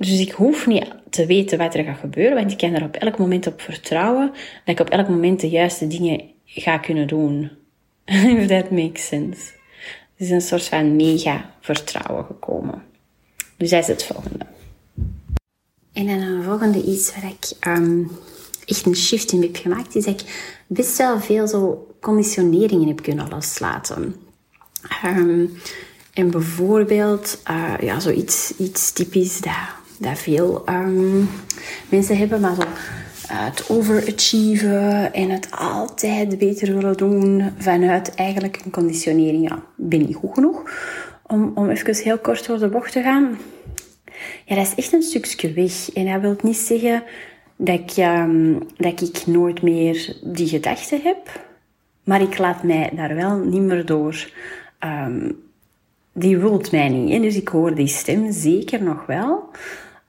Dus 0.00 0.20
ik 0.20 0.30
hoef 0.30 0.66
niet 0.66 0.84
te 1.10 1.26
weten 1.26 1.58
wat 1.58 1.74
er 1.74 1.84
gaat 1.84 1.98
gebeuren, 1.98 2.34
want 2.34 2.50
ik 2.50 2.58
kan 2.58 2.74
er 2.74 2.82
op 2.82 2.96
elk 2.96 3.18
moment 3.18 3.46
op 3.46 3.60
vertrouwen 3.60 4.30
dat 4.64 4.74
ik 4.74 4.80
op 4.80 4.88
elk 4.88 5.08
moment 5.08 5.40
de 5.40 5.48
juiste 5.48 5.86
dingen 5.86 6.22
ga 6.44 6.78
kunnen 6.78 7.06
doen. 7.06 7.50
If 8.04 8.46
that 8.46 8.70
makes 8.70 9.06
sense. 9.06 9.52
Er 10.16 10.24
is 10.24 10.30
een 10.30 10.40
soort 10.40 10.64
van 10.64 10.96
mega 10.96 11.54
vertrouwen 11.60 12.24
gekomen. 12.24 12.82
Dus 13.56 13.70
dat 13.70 13.80
is 13.80 13.86
het 13.86 14.04
volgende. 14.04 14.46
En 15.92 16.06
dan 16.06 16.20
een 16.20 16.42
volgende 16.42 16.82
iets 16.82 17.14
waar 17.14 17.30
ik 17.30 17.68
um, 17.78 18.10
echt 18.64 18.86
een 18.86 18.96
shift 18.96 19.32
in 19.32 19.42
heb 19.42 19.56
gemaakt, 19.56 19.94
is 19.94 20.04
dat 20.04 20.20
ik 20.20 20.56
best 20.66 20.98
wel 20.98 21.20
veel 21.20 21.48
zo 21.48 21.86
conditioneringen 22.00 22.88
heb 22.88 23.02
kunnen 23.02 23.28
loslaten. 23.28 24.14
Um, 25.04 25.52
en 26.12 26.30
bijvoorbeeld, 26.30 27.42
uh, 27.50 27.74
ja, 27.80 28.00
zoiets 28.00 28.52
iets 28.56 28.92
typisch 28.92 29.40
dat 29.40 29.78
dat 30.00 30.18
veel 30.18 30.62
um, 30.68 31.28
mensen 31.88 32.16
hebben, 32.16 32.40
maar 32.40 32.54
zo 32.54 32.62
het 33.32 33.70
overachieven 33.70 35.12
en 35.12 35.30
het 35.30 35.48
altijd 35.50 36.38
beter 36.38 36.74
willen 36.74 36.96
doen 36.96 37.52
vanuit 37.58 38.14
eigenlijk 38.14 38.60
een 38.64 38.70
conditionering. 38.70 39.48
Ja, 39.48 39.62
ben 39.76 39.98
niet 39.98 40.16
goed 40.16 40.34
genoeg. 40.34 40.62
Om, 41.26 41.52
om 41.54 41.70
even 41.70 41.96
heel 41.96 42.18
kort 42.18 42.46
door 42.46 42.58
de 42.58 42.68
bocht 42.68 42.92
te 42.92 43.02
gaan. 43.02 43.38
Ja, 44.44 44.54
dat 44.54 44.66
is 44.66 44.74
echt 44.74 44.92
een 44.92 45.02
stukje 45.02 45.52
weg. 45.52 45.92
En 45.92 46.06
dat 46.06 46.20
wil 46.20 46.36
niet 46.42 46.56
zeggen 46.56 47.02
dat 47.56 47.78
ik, 47.78 47.96
um, 47.96 48.58
dat 48.76 49.00
ik 49.00 49.26
nooit 49.26 49.62
meer 49.62 50.16
die 50.22 50.48
gedachten 50.48 51.00
heb. 51.02 51.44
Maar 52.04 52.20
ik 52.20 52.38
laat 52.38 52.62
mij 52.62 52.90
daar 52.94 53.14
wel 53.14 53.36
niet 53.36 53.62
meer 53.62 53.86
door 53.86 54.30
um, 54.84 55.42
die 56.12 56.38
wilt 56.38 56.72
mij 56.72 56.88
niet. 56.88 57.22
Dus 57.22 57.36
ik 57.36 57.48
hoor 57.48 57.74
die 57.74 57.86
stem 57.86 58.32
zeker 58.32 58.82
nog 58.82 59.06
wel. 59.06 59.50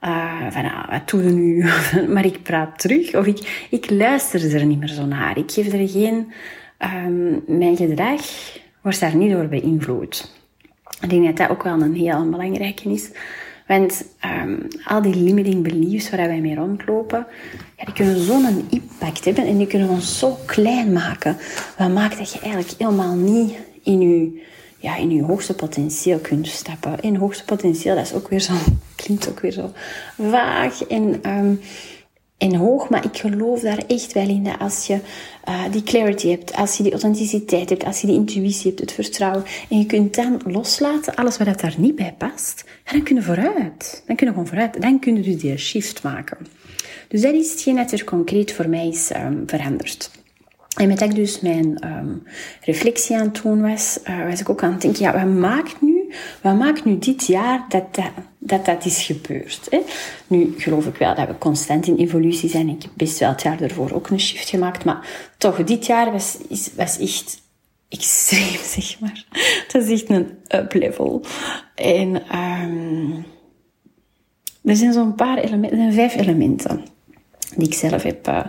Uh, 0.04 0.50
van, 0.50 0.64
ah, 0.64 0.90
wat 0.90 1.08
doe 1.10 1.22
je 1.22 1.30
nu? 1.30 1.64
maar 2.14 2.24
ik 2.24 2.42
praat 2.42 2.78
terug. 2.78 3.14
Of 3.14 3.26
ik, 3.26 3.66
ik 3.70 3.90
luister 3.90 4.54
er 4.54 4.66
niet 4.66 4.78
meer 4.78 4.88
zo 4.88 5.06
naar. 5.06 5.38
Ik 5.38 5.50
geef 5.50 5.72
er 5.72 5.88
geen... 5.88 6.32
Um, 7.06 7.42
mijn 7.46 7.76
gedrag 7.76 8.20
wordt 8.80 9.00
daar 9.00 9.16
niet 9.16 9.32
door 9.32 9.46
beïnvloed. 9.46 10.32
Ik 11.00 11.10
denk 11.10 11.24
dat 11.24 11.36
dat 11.36 11.48
ook 11.50 11.62
wel 11.62 11.80
een 11.80 11.94
heel 11.94 12.30
belangrijke 12.30 12.92
is. 12.92 13.10
Want 13.66 14.04
um, 14.42 14.68
al 14.84 15.02
die 15.02 15.16
limiting 15.16 15.62
beliefs 15.62 16.10
waar 16.10 16.28
wij 16.28 16.40
mee 16.40 16.54
rondlopen, 16.54 17.26
die 17.84 17.94
kunnen 17.94 18.20
zo'n 18.20 18.66
impact 18.70 19.24
hebben 19.24 19.46
en 19.46 19.56
die 19.56 19.66
kunnen 19.66 19.88
ons 19.88 20.18
zo 20.18 20.38
klein 20.46 20.92
maken. 20.92 21.36
Wat 21.78 21.90
maakt 21.90 22.18
dat 22.18 22.32
je 22.32 22.40
eigenlijk 22.40 22.74
helemaal 22.78 23.14
niet 23.14 23.54
in 23.82 24.00
je 24.00 24.42
ja, 24.82 24.96
in 24.96 25.10
je 25.10 25.22
hoogste 25.22 25.54
potentieel 25.54 26.18
kunt 26.18 26.46
stappen. 26.46 27.00
In 27.00 27.16
hoogste 27.16 27.44
potentieel, 27.44 27.94
dat 27.94 28.04
is 28.04 28.14
ook 28.14 28.28
weer 28.28 28.40
zo, 28.40 28.52
klinkt 28.96 29.28
ook 29.28 29.40
weer 29.40 29.52
zo 29.52 29.72
vaag. 30.18 30.84
En, 30.86 31.30
um, 31.30 31.60
en 32.38 32.54
hoog, 32.54 32.88
maar 32.88 33.04
ik 33.04 33.16
geloof 33.16 33.60
daar 33.60 33.82
echt 33.86 34.12
wel 34.12 34.28
in 34.28 34.44
dat 34.44 34.58
als 34.58 34.86
je 34.86 34.98
uh, 35.48 35.64
die 35.70 35.82
clarity 35.82 36.28
hebt, 36.28 36.54
als 36.54 36.76
je 36.76 36.82
die 36.82 36.92
authenticiteit 36.92 37.68
hebt, 37.68 37.84
als 37.84 38.00
je 38.00 38.06
die 38.06 38.16
intuïtie 38.16 38.66
hebt, 38.66 38.80
het 38.80 38.92
vertrouwen, 38.92 39.44
en 39.68 39.78
je 39.78 39.86
kunt 39.86 40.14
dan 40.14 40.40
loslaten, 40.44 41.14
alles 41.14 41.36
wat 41.36 41.60
daar 41.60 41.74
niet 41.78 41.96
bij 41.96 42.14
past, 42.18 42.64
ja, 42.84 42.92
dan 42.92 43.02
kun 43.02 43.16
je 43.16 43.22
vooruit. 43.22 44.02
Dan 44.06 44.16
kun 44.16 44.26
je 44.26 44.32
gewoon 44.32 44.48
vooruit. 44.48 44.80
Dan 44.80 44.98
kun 44.98 45.16
je 45.16 45.22
dus 45.22 45.40
die 45.40 45.56
shift 45.56 46.02
maken. 46.02 46.38
Dus 47.08 47.20
dat 47.20 47.34
is 47.34 47.50
hetgeen 47.50 47.76
dat 47.76 47.92
er 47.92 48.04
concreet 48.04 48.52
voor 48.52 48.68
mij 48.68 48.88
is 48.88 49.10
um, 49.16 49.42
veranderd. 49.46 50.21
En 50.76 50.88
met 50.88 50.98
dat 50.98 51.08
ik 51.08 51.14
dus 51.14 51.40
mijn 51.40 51.86
um, 51.86 52.22
reflectie 52.60 53.16
aan 53.16 53.26
het 53.26 53.42
doen 53.42 53.62
was, 53.62 53.98
uh, 54.08 54.28
was 54.28 54.40
ik 54.40 54.48
ook 54.48 54.62
aan 54.62 54.72
het 54.72 54.80
denken, 54.80 55.02
ja, 55.02 55.12
wat 55.12 55.34
maakt 55.34 55.80
nu, 55.80 56.12
wat 56.42 56.56
maakt 56.56 56.84
nu 56.84 56.98
dit 56.98 57.26
jaar 57.26 57.64
dat 57.68 57.94
dat, 57.94 58.10
dat, 58.38 58.64
dat 58.64 58.84
is 58.84 59.04
gebeurd? 59.04 59.66
Hè? 59.70 59.80
Nu 60.26 60.54
geloof 60.56 60.86
ik 60.86 60.96
wel 60.96 61.14
dat 61.14 61.28
we 61.28 61.38
constant 61.38 61.86
in 61.86 61.96
evolutie 61.96 62.48
zijn. 62.48 62.68
Ik 62.68 62.82
heb 62.82 62.90
best 62.94 63.18
wel 63.18 63.28
het 63.28 63.42
jaar 63.42 63.60
ervoor 63.60 63.92
ook 63.92 64.08
een 64.08 64.20
shift 64.20 64.48
gemaakt, 64.48 64.84
maar 64.84 65.06
toch, 65.38 65.64
dit 65.64 65.86
jaar 65.86 66.12
was, 66.12 66.38
is, 66.48 66.70
was 66.76 66.98
echt 66.98 67.42
extreem, 67.88 68.58
zeg 68.80 69.00
maar. 69.00 69.24
Dat 69.72 69.82
is 69.82 70.00
echt 70.00 70.10
een 70.10 70.28
up-level. 70.48 71.24
En 71.74 72.38
um, 72.38 73.24
er 74.64 74.76
zijn 74.76 74.92
zo'n 74.92 75.14
paar 75.14 75.38
elementen, 75.38 75.78
er 75.78 75.92
zijn 75.92 76.10
vijf 76.10 76.22
elementen 76.22 76.84
die 77.56 77.66
ik 77.66 77.74
zelf 77.74 78.02
heb 78.02 78.28
uh, 78.28 78.44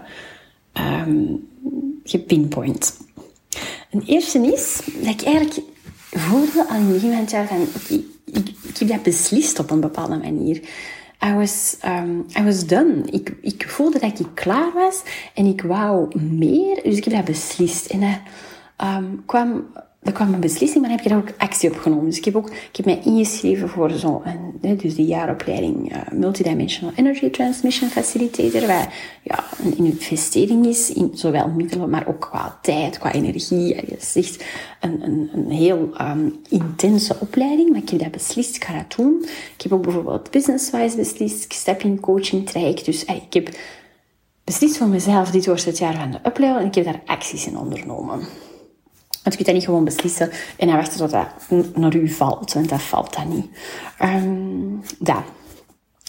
um, 1.07 1.51
gepinpoint. 2.03 2.97
Een 3.91 4.03
eerste 4.05 4.39
is 4.39 4.79
dat 4.85 5.13
ik 5.13 5.21
eigenlijk 5.21 5.59
voelde 6.11 6.65
al 6.69 6.75
in 6.75 7.11
het 7.11 7.31
van 7.47 7.67
ik, 7.87 8.49
ik, 8.63 8.77
heb 8.77 8.87
dat 8.87 9.03
beslist 9.03 9.59
op 9.59 9.71
een 9.71 9.79
bepaalde 9.79 10.17
manier. 10.17 10.61
I 11.25 11.33
was, 11.33 11.77
um, 11.85 12.25
I 12.39 12.43
was 12.43 12.65
done. 12.65 13.03
Ik, 13.11 13.33
ik 13.41 13.69
voelde 13.69 13.99
dat 13.99 14.19
ik 14.19 14.27
klaar 14.33 14.73
was 14.73 15.01
en 15.33 15.45
ik 15.45 15.61
wou 15.61 16.19
meer, 16.19 16.83
dus 16.83 16.97
ik 16.97 17.03
heb 17.03 17.13
dat 17.13 17.25
beslist. 17.25 17.85
En 17.85 17.99
dat 17.99 18.19
um, 18.87 19.23
kwam 19.25 19.65
er 20.03 20.11
kwam 20.11 20.33
een 20.33 20.39
beslissing, 20.39 20.81
maar 20.81 20.91
heb 20.91 20.99
je 20.99 21.09
daar 21.09 21.17
ook 21.17 21.33
actie 21.37 21.69
op 21.69 21.77
genomen. 21.77 22.05
Dus 22.05 22.17
ik 22.17 22.25
heb 22.25 22.35
ook, 22.35 22.49
ik 22.49 22.75
heb 22.75 22.85
mij 22.85 23.01
ingeschreven 23.03 23.69
voor 23.69 23.91
zo'n, 23.91 24.21
dus 24.61 24.95
de 24.95 25.05
jaaropleiding 25.05 25.91
uh, 25.91 26.01
Multidimensional 26.11 26.93
Energy 26.95 27.29
Transmission 27.29 27.89
Facilitator, 27.89 28.67
waar 28.67 28.93
ja, 29.21 29.43
een 29.63 29.77
investering 29.77 30.65
is 30.65 30.93
in 30.93 31.11
zowel 31.13 31.47
middelen, 31.47 31.89
maar 31.89 32.07
ook 32.07 32.21
qua 32.21 32.59
tijd, 32.61 32.97
qua 32.97 33.11
energie. 33.11 33.75
Het 33.75 34.01
is 34.01 34.15
echt 34.15 34.43
een, 34.79 35.03
een, 35.03 35.29
een 35.33 35.51
heel 35.51 35.89
um, 36.01 36.39
intense 36.49 37.15
opleiding, 37.19 37.69
maar 37.69 37.81
ik 37.81 37.89
heb 37.89 37.99
dat 37.99 38.11
beslist, 38.11 38.55
ik 38.55 38.63
ga 38.63 38.73
dat 38.73 38.97
doen. 38.97 39.25
Ik 39.55 39.61
heb 39.61 39.73
ook 39.73 39.83
bijvoorbeeld 39.83 40.31
business-wise 40.31 40.95
beslist, 40.95 41.43
ik 41.43 41.53
step 41.53 41.81
in 41.81 41.99
coaching 41.99 42.49
traject, 42.49 42.85
dus 42.85 43.05
uh, 43.05 43.15
ik 43.15 43.33
heb 43.33 43.49
beslist 44.43 44.77
voor 44.77 44.87
mezelf, 44.87 45.31
dit 45.31 45.45
wordt 45.45 45.65
het 45.65 45.77
jaar 45.77 45.95
van 45.95 46.11
de 46.11 46.19
uplevel 46.25 46.57
en 46.57 46.65
ik 46.65 46.75
heb 46.75 46.85
daar 46.85 47.01
acties 47.05 47.47
in 47.47 47.57
ondernomen. 47.57 48.19
Want 49.23 49.35
je 49.37 49.43
kunt 49.43 49.45
dat 49.45 49.55
niet 49.55 49.65
gewoon 49.65 49.83
beslissen 49.83 50.31
en 50.57 50.67
dan 50.67 50.75
wachten 50.75 50.97
tot 50.97 51.11
dat 51.11 51.75
naar 51.75 51.95
u 51.95 52.09
valt. 52.09 52.53
Want 52.53 52.69
dat 52.69 52.81
valt 52.81 53.15
dan 53.15 53.29
niet. 53.29 53.47
Um, 54.01 54.81
dat. 54.99 55.23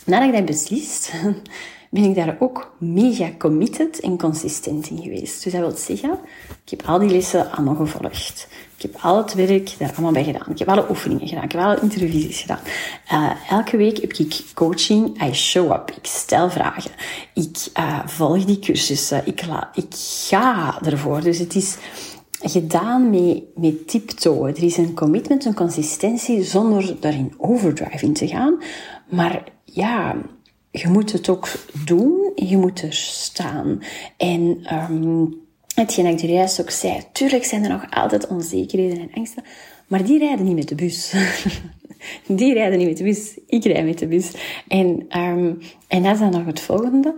Nadat 0.04 0.28
ik 0.28 0.34
dat 0.34 0.44
beslist, 0.44 1.12
ben 1.90 2.04
ik 2.04 2.14
daar 2.14 2.36
ook 2.38 2.74
mega 2.78 3.30
committed 3.38 4.00
en 4.00 4.18
consistent 4.18 4.90
in 4.90 5.02
geweest. 5.02 5.44
Dus 5.44 5.52
dat 5.52 5.60
wil 5.60 5.76
zeggen, 5.76 6.18
ik 6.64 6.70
heb 6.70 6.82
al 6.86 6.98
die 6.98 7.10
lessen 7.10 7.50
allemaal 7.52 7.74
gevolgd. 7.74 8.48
Ik 8.76 8.82
heb 8.82 9.02
al 9.02 9.16
het 9.16 9.34
werk 9.34 9.74
daar 9.78 9.92
allemaal 9.92 10.12
bij 10.12 10.24
gedaan. 10.24 10.50
Ik 10.50 10.58
heb 10.58 10.68
alle 10.68 10.90
oefeningen 10.90 11.28
gedaan. 11.28 11.44
Ik 11.44 11.52
heb 11.52 11.60
alle 11.60 11.80
interviews 11.80 12.40
gedaan. 12.40 12.60
Uh, 13.12 13.30
elke 13.50 13.76
week 13.76 14.00
heb 14.00 14.12
ik 14.12 14.42
coaching. 14.54 15.22
I 15.22 15.34
show 15.34 15.72
up. 15.72 15.90
Ik 15.90 16.06
stel 16.06 16.50
vragen. 16.50 16.90
Ik 17.34 17.66
uh, 17.78 18.06
volg 18.06 18.44
die 18.44 18.58
cursussen. 18.58 19.26
Ik, 19.26 19.42
ik 19.74 19.94
ga 20.28 20.78
ervoor. 20.82 21.20
Dus 21.20 21.38
het 21.38 21.54
is 21.54 21.76
gedaan 22.44 23.10
met, 23.10 23.42
met 23.54 23.88
tiptoe. 23.88 24.48
Er 24.48 24.62
is 24.62 24.76
een 24.76 24.94
commitment, 24.94 25.44
een 25.44 25.54
consistentie, 25.54 26.42
zonder 26.42 26.96
daarin 27.00 27.34
overdrive 27.36 28.04
in 28.04 28.12
te 28.12 28.28
gaan. 28.28 28.62
Maar 29.10 29.44
ja, 29.64 30.16
je 30.70 30.88
moet 30.88 31.12
het 31.12 31.28
ook 31.28 31.48
doen. 31.84 32.32
Je 32.34 32.56
moet 32.56 32.82
er 32.82 32.92
staan. 32.92 33.82
En 34.16 34.66
um, 34.90 35.34
hetgeen 35.74 36.06
ik 36.06 36.20
er 36.20 36.30
juist 36.30 36.60
ook 36.60 36.70
zei, 36.70 37.02
tuurlijk 37.12 37.44
zijn 37.44 37.62
er 37.64 37.70
nog 37.70 37.90
altijd 37.90 38.26
onzekerheden 38.26 38.98
en 38.98 39.10
angsten, 39.14 39.44
maar 39.86 40.04
die 40.04 40.18
rijden 40.18 40.44
niet 40.44 40.56
met 40.56 40.68
de 40.68 40.74
bus. 40.74 41.12
die 42.26 42.54
rijden 42.54 42.78
niet 42.78 42.88
met 42.88 42.96
de 42.96 43.04
bus. 43.04 43.38
Ik 43.46 43.64
rijd 43.64 43.84
met 43.84 43.98
de 43.98 44.06
bus. 44.06 44.30
En, 44.68 45.18
um, 45.20 45.58
en 45.88 46.02
dat 46.02 46.12
is 46.12 46.18
dan 46.18 46.30
nog 46.30 46.44
het 46.44 46.60
volgende. 46.60 47.14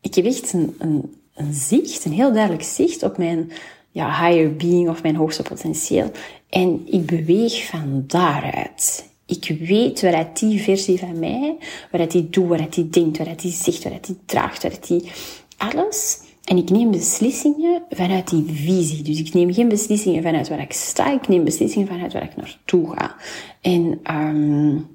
Ik 0.00 0.14
heb 0.14 0.24
echt 0.24 0.52
een, 0.52 0.74
een, 0.78 1.14
een 1.34 1.54
zicht, 1.54 2.04
een 2.04 2.12
heel 2.12 2.32
duidelijk 2.32 2.64
zicht 2.64 3.02
op 3.02 3.18
mijn 3.18 3.50
ja, 3.96 4.26
higher 4.26 4.56
being 4.56 4.88
of 4.88 5.02
mijn 5.02 5.16
hoogste 5.16 5.42
potentieel. 5.42 6.10
En 6.48 6.82
ik 6.86 7.06
beweeg 7.06 7.66
van 7.66 8.04
daaruit. 8.06 9.08
Ik 9.26 9.56
weet 9.60 10.00
wat 10.00 10.38
die 10.38 10.62
versie 10.62 10.98
van 10.98 11.18
mij, 11.18 11.56
wat 11.90 12.10
die 12.10 12.30
doet, 12.30 12.48
wat 12.48 12.74
die 12.74 12.88
denkt, 12.88 13.18
wat 13.18 13.40
die 13.40 13.52
zegt, 13.52 13.84
wat 13.84 14.04
die 14.06 14.18
draagt, 14.26 14.62
wat 14.62 14.86
die... 14.86 15.10
Alles. 15.56 16.20
En 16.44 16.56
ik 16.56 16.70
neem 16.70 16.90
beslissingen 16.90 17.82
vanuit 17.90 18.30
die 18.30 18.44
visie. 18.48 19.02
Dus 19.02 19.18
ik 19.18 19.34
neem 19.34 19.52
geen 19.52 19.68
beslissingen 19.68 20.22
vanuit 20.22 20.48
waar 20.48 20.60
ik 20.60 20.72
sta, 20.72 21.12
ik 21.12 21.28
neem 21.28 21.44
beslissingen 21.44 21.88
vanuit 21.88 22.12
waar 22.12 22.22
ik 22.22 22.36
naartoe 22.36 22.94
ga. 22.96 23.16
En 23.60 24.00
um, 24.10 24.86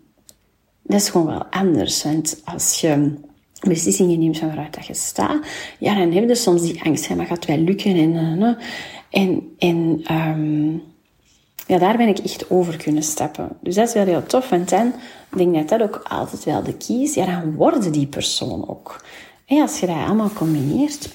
dat 0.83 1.01
is 1.01 1.09
gewoon 1.09 1.27
wel 1.27 1.45
anders. 1.45 2.03
Want 2.03 2.41
als 2.45 2.81
je 2.81 3.13
beslissingen 3.67 4.19
neemt 4.19 4.37
van 4.37 4.47
waaruit 4.47 4.73
dat 4.73 4.85
je 4.85 4.93
staat, 4.93 5.45
ja, 5.79 5.95
dan 5.95 6.11
heb 6.11 6.27
je 6.27 6.35
soms 6.35 6.61
die 6.61 6.83
angst, 6.83 7.07
hè, 7.07 7.15
maar 7.15 7.25
gaat 7.25 7.45
wel 7.45 7.57
lukken? 7.57 7.95
En, 7.95 8.39
uh, 8.39 8.53
en, 9.09 9.55
en 9.57 10.03
um, 10.15 10.83
ja, 11.67 11.77
daar 11.77 11.97
ben 11.97 12.07
ik 12.07 12.19
echt 12.19 12.49
over 12.49 12.77
kunnen 12.77 13.03
stappen. 13.03 13.49
Dus 13.61 13.75
dat 13.75 13.87
is 13.87 13.93
wel 13.93 14.05
heel 14.05 14.25
tof, 14.25 14.49
want 14.49 14.69
dan 14.69 14.93
denk 15.35 15.55
ik 15.55 15.67
dat 15.67 15.79
dat 15.79 15.81
ook 15.89 16.01
altijd 16.09 16.43
wel 16.43 16.63
de 16.63 16.73
key 16.73 16.95
is. 16.95 17.13
Ja, 17.13 17.25
dan 17.25 17.55
worden 17.55 17.91
die 17.91 18.07
persoon 18.07 18.69
ook. 18.69 19.05
En 19.45 19.61
als 19.61 19.79
je 19.79 19.85
dat 19.85 19.95
allemaal 19.95 20.31
combineert, 20.31 21.09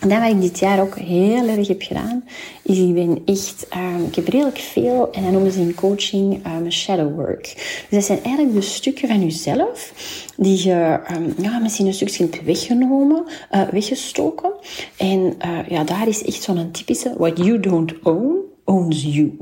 en 0.00 0.10
dat 0.10 0.18
wat 0.18 0.30
ik 0.30 0.40
dit 0.40 0.58
jaar 0.58 0.80
ook 0.80 0.98
heel 0.98 1.48
erg 1.48 1.68
heb 1.68 1.82
gedaan, 1.82 2.24
is 2.62 2.78
ik 2.78 2.94
ben 2.94 3.22
echt, 3.24 3.66
um, 3.76 4.04
ik 4.04 4.14
heb 4.14 4.28
redelijk 4.28 4.58
veel, 4.58 5.12
en 5.12 5.22
dat 5.22 5.32
noemen 5.32 5.52
ze 5.52 5.60
in 5.60 5.74
coaching 5.74 6.46
um, 6.46 6.70
shadow 6.70 7.14
work. 7.14 7.42
Dus 7.88 7.88
dat 7.90 8.04
zijn 8.04 8.22
eigenlijk 8.22 8.54
de 8.54 8.60
stukken 8.60 9.08
van 9.08 9.20
jezelf 9.20 9.92
die 10.36 10.68
je 10.68 11.00
um, 11.12 11.34
ja, 11.38 11.58
misschien 11.58 11.86
een 11.86 11.94
stukje 11.94 12.24
hebt 12.24 12.44
weggenomen, 12.44 13.24
uh, 13.52 13.68
weggestoken. 13.68 14.52
En 14.96 15.18
uh, 15.46 15.68
ja, 15.68 15.84
daar 15.84 16.08
is 16.08 16.24
echt 16.24 16.42
zo'n 16.42 16.70
typische, 16.70 17.14
what 17.18 17.38
you 17.38 17.60
don't 17.60 17.94
own, 18.02 18.36
owns 18.64 19.02
you. 19.02 19.38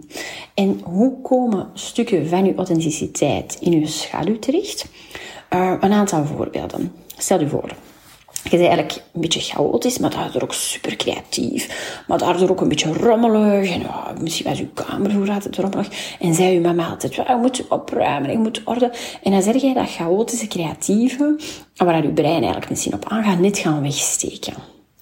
En 0.54 0.80
hoe 0.84 1.20
komen 1.22 1.70
stukken 1.74 2.28
van 2.28 2.44
je 2.44 2.54
authenticiteit 2.54 3.56
in 3.60 3.80
je 3.80 3.86
schaduw 3.86 4.38
terecht? 4.38 4.86
Uh, 5.54 5.74
een 5.80 5.92
aantal 5.92 6.24
voorbeelden. 6.24 6.92
Stel 7.16 7.40
je 7.40 7.48
voor, 7.48 7.74
je 8.42 8.50
bent 8.50 8.62
eigenlijk 8.62 9.02
een 9.12 9.20
beetje 9.20 9.40
chaotisch, 9.40 9.98
maar 9.98 10.10
daardoor 10.10 10.42
ook 10.42 10.52
super 10.52 10.96
creatief. 10.96 12.02
Maar 12.06 12.18
daardoor 12.18 12.50
ook 12.50 12.60
een 12.60 12.68
beetje 12.68 12.92
rommelig. 12.92 13.70
En 13.70 13.80
ja, 13.80 14.14
misschien 14.20 14.48
was 14.48 14.58
je 14.58 14.68
kamer 14.68 15.32
het 15.32 15.56
rommelig. 15.56 16.16
En 16.20 16.34
zei 16.34 16.52
je 16.52 16.60
mama 16.60 16.88
altijd, 16.88 17.14
je 17.14 17.38
moet 17.40 17.68
opruimen, 17.68 18.30
je 18.30 18.38
moet 18.38 18.62
orde. 18.64 18.92
En 19.22 19.30
dan 19.30 19.42
zeg 19.42 19.60
jij 19.60 19.74
dat 19.74 19.90
chaotische, 19.90 20.46
creatieve, 20.46 21.40
waar 21.76 22.02
je 22.02 22.12
brein 22.12 22.40
eigenlijk 22.40 22.68
misschien 22.68 22.94
op 22.94 23.04
aangaat, 23.08 23.38
net 23.38 23.58
gaan 23.58 23.82
wegsteken. 23.82 24.54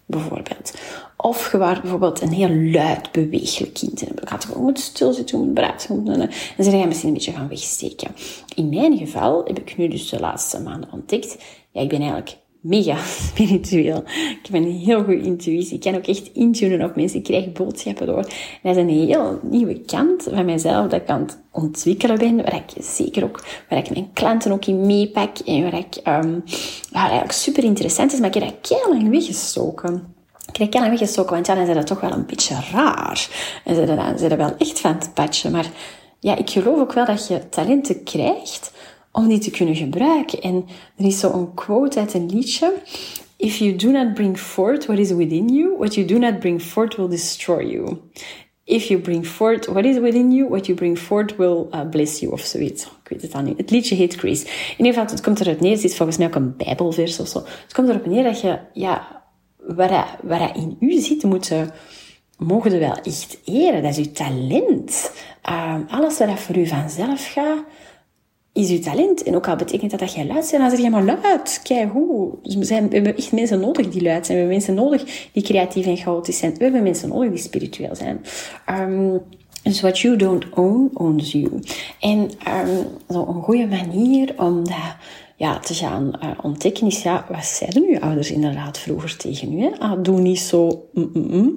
Bijvoorbeeld. 0.06 0.74
Of 1.16 1.52
je 1.52 1.58
was 1.58 1.80
bijvoorbeeld 1.80 2.20
een 2.20 2.32
heel 2.32 2.54
luid, 2.54 3.12
bewegelijk 3.12 3.74
kind. 3.74 4.02
En 4.02 4.12
dan 4.14 4.28
gaat 4.28 4.46
je 4.52 4.58
moet 4.58 4.80
stilzitten, 4.80 5.38
moet 5.38 5.54
praten. 5.54 5.88
En 5.90 6.04
dan 6.04 6.28
zeg 6.58 6.72
je 6.72 6.86
misschien 6.86 7.08
een 7.08 7.14
beetje 7.14 7.32
gaan 7.32 7.48
wegsteken. 7.48 8.10
In 8.54 8.68
mijn 8.68 8.98
geval 8.98 9.44
heb 9.44 9.58
ik 9.58 9.76
nu 9.76 9.88
dus 9.88 10.08
de 10.08 10.20
laatste 10.20 10.60
maanden 10.60 10.92
ontdekt, 10.92 11.36
ja, 11.72 11.80
ik 11.80 11.88
ben 11.88 12.00
eigenlijk 12.00 12.36
mega 12.60 12.96
spiritueel. 13.28 14.02
Ik 14.06 14.38
heb 14.42 14.54
een 14.54 14.70
heel 14.70 15.04
goede 15.04 15.22
intuïtie. 15.22 15.74
Ik 15.74 15.80
kan 15.80 15.94
ook 15.94 16.06
echt 16.06 16.30
intunen 16.32 16.84
op 16.84 16.96
mensen. 16.96 17.18
Ik 17.18 17.24
krijg 17.24 17.52
boodschappen 17.52 18.06
door. 18.06 18.24
En 18.62 18.74
dat 18.74 18.76
is 18.76 18.82
een 18.82 18.88
heel 18.88 19.40
nieuwe 19.42 19.80
kant 19.80 20.28
van 20.32 20.44
mijzelf 20.44 20.88
dat 20.88 21.00
ik 21.00 21.08
aan 21.08 21.20
het 21.20 21.38
ontwikkelen 21.52 22.18
ben. 22.18 22.36
Waar 22.36 22.54
ik 22.54 22.84
zeker 22.84 23.24
ook, 23.24 23.44
waar 23.68 23.78
ik 23.78 23.90
mijn 23.90 24.10
klanten 24.12 24.52
ook 24.52 24.64
in 24.64 24.86
meepak. 24.86 25.38
En 25.38 25.62
waar 25.62 25.78
ik, 25.78 25.96
um, 25.96 26.44
waar 26.92 27.02
eigenlijk 27.02 27.32
super 27.32 27.64
interessant 27.64 28.12
is. 28.12 28.18
Maar 28.18 28.36
ik 28.36 28.42
heb 28.42 28.54
dat 28.60 28.78
heel 28.78 28.92
lang 28.94 29.10
weggestoken. 29.10 30.14
Ik 30.52 30.56
heb 30.56 30.72
dat 30.72 30.80
lang 30.80 30.98
weggestoken, 30.98 31.32
want 31.32 31.46
ja, 31.46 31.54
dan 31.54 31.64
zijn 31.64 31.76
dat 31.76 31.86
toch 31.86 32.00
wel 32.00 32.12
een 32.12 32.26
beetje 32.26 32.56
raar. 32.72 33.28
En 33.64 33.86
dan 33.86 34.18
zijn 34.18 34.36
wel 34.36 34.54
echt 34.58 34.80
van 34.80 34.92
het 34.92 35.14
patchen. 35.14 35.52
Maar 35.52 35.70
ja, 36.20 36.36
ik 36.36 36.50
geloof 36.50 36.78
ook 36.78 36.92
wel 36.92 37.04
dat 37.04 37.28
je 37.28 37.48
talenten 37.48 38.04
krijgt 38.04 38.72
om 39.12 39.28
die 39.28 39.38
te 39.38 39.50
kunnen 39.50 39.76
gebruiken. 39.76 40.40
En 40.40 40.66
er 40.96 41.04
is 41.04 41.18
zo'n 41.18 41.54
quote 41.54 41.98
uit 41.98 42.14
een 42.14 42.30
liedje. 42.30 42.74
If 43.36 43.56
you 43.56 43.76
do 43.76 43.90
not 43.90 44.14
bring 44.14 44.38
forth 44.38 44.86
what 44.86 44.98
is 44.98 45.10
within 45.10 45.48
you, 45.48 45.76
what 45.76 45.94
you 45.94 46.06
do 46.06 46.18
not 46.18 46.38
bring 46.38 46.62
forth 46.62 46.96
will 46.96 47.08
destroy 47.08 47.70
you. 47.70 47.98
if 48.70 48.88
you 48.88 48.98
bring 48.98 49.24
forth 49.24 49.68
what 49.68 49.84
is 49.84 49.98
within 49.98 50.30
you, 50.30 50.46
what 50.46 50.66
you 50.66 50.74
bring 50.74 50.96
forth 50.96 51.36
will 51.38 51.68
uh, 51.72 51.84
bless 51.84 52.20
you 52.20 52.32
of 52.32 52.40
zoiets. 52.40 52.84
Ik 52.84 53.08
weet 53.08 53.22
het 53.22 53.32
dan 53.32 53.44
niet. 53.44 53.56
Het 53.56 53.70
liedje 53.70 53.94
heet 53.94 54.14
Grace. 54.14 54.44
In 54.46 54.84
ieder 54.84 54.92
geval, 54.92 55.10
het 55.10 55.20
komt 55.20 55.40
eruit 55.40 55.60
neer, 55.60 55.72
het 55.72 55.84
is 55.84 55.96
volgens 55.96 56.18
mij 56.18 56.26
ook 56.26 56.34
een 56.34 56.56
bijbelvers 56.56 57.20
of 57.20 57.28
zo. 57.28 57.38
Het 57.38 57.72
komt 57.72 57.88
erop 57.88 58.06
neer 58.06 58.22
dat 58.22 58.40
je, 58.40 58.58
ja, 58.72 59.22
waar, 59.56 60.18
waar 60.22 60.56
in 60.56 60.76
u 60.80 61.00
zit, 61.00 61.22
moet 61.22 61.52
mogen 62.38 62.70
we 62.70 62.78
wel 62.78 62.96
echt 63.02 63.38
eren. 63.44 63.82
Dat 63.82 63.98
is 63.98 64.06
uw 64.06 64.12
talent. 64.12 65.12
Uh, 65.50 65.74
alles 65.88 66.18
wat 66.18 66.40
voor 66.40 66.56
u 66.56 66.66
vanzelf 66.66 67.32
gaat, 67.32 67.58
is 68.60 68.70
uw 68.70 68.80
talent. 68.80 69.22
En 69.22 69.34
ook 69.34 69.48
al 69.48 69.56
betekent 69.56 69.90
dat 69.90 70.00
dat 70.00 70.14
jij 70.14 70.26
luid 70.26 70.48
bent, 70.50 70.62
dan 70.62 70.70
zeg 70.70 70.80
je 70.80 70.90
maar 70.90 71.04
luid. 71.04 71.62
Hoe. 71.92 72.30
Dus 72.42 72.54
we, 72.54 72.64
zijn, 72.64 72.88
we 72.88 72.94
hebben 72.94 73.16
echt 73.16 73.32
mensen 73.32 73.60
nodig 73.60 73.88
die 73.88 74.02
luid 74.02 74.26
zijn. 74.26 74.38
We 74.38 74.44
hebben 74.44 74.48
mensen 74.48 74.74
nodig 74.74 75.28
die 75.32 75.42
creatief 75.42 75.86
en 75.86 75.96
chaotisch 75.96 76.38
zijn. 76.38 76.54
We 76.54 76.62
hebben 76.62 76.82
mensen 76.82 77.08
nodig 77.08 77.30
die 77.30 77.38
spiritueel 77.38 77.94
zijn. 77.94 78.20
Um, 78.90 79.20
dus 79.62 79.80
what 79.80 79.98
you 79.98 80.16
don't 80.16 80.44
own, 80.54 80.90
owns 80.94 81.32
you. 81.32 81.62
En 82.00 82.18
um, 82.18 82.86
zo 83.08 83.26
een 83.26 83.42
goede 83.42 83.66
manier 83.66 84.34
om 84.36 84.64
dat 84.64 84.96
ja, 85.40 85.58
te 85.58 85.74
gaan 85.74 86.12
uh, 86.22 86.30
ontdekken 86.42 86.86
is, 86.86 87.02
ja, 87.02 87.26
wat 87.28 87.44
zeiden 87.44 87.82
uw 87.88 87.98
ouders 87.98 88.30
inderdaad 88.30 88.78
vroeger 88.78 89.16
tegen 89.16 89.52
u? 89.52 89.62
Hè? 89.62 89.70
Ah, 89.78 90.02
doe 90.02 90.20
niet 90.20 90.38
zo, 90.38 90.88
mm, 90.92 91.10
mm, 91.12 91.26
mm. 91.30 91.56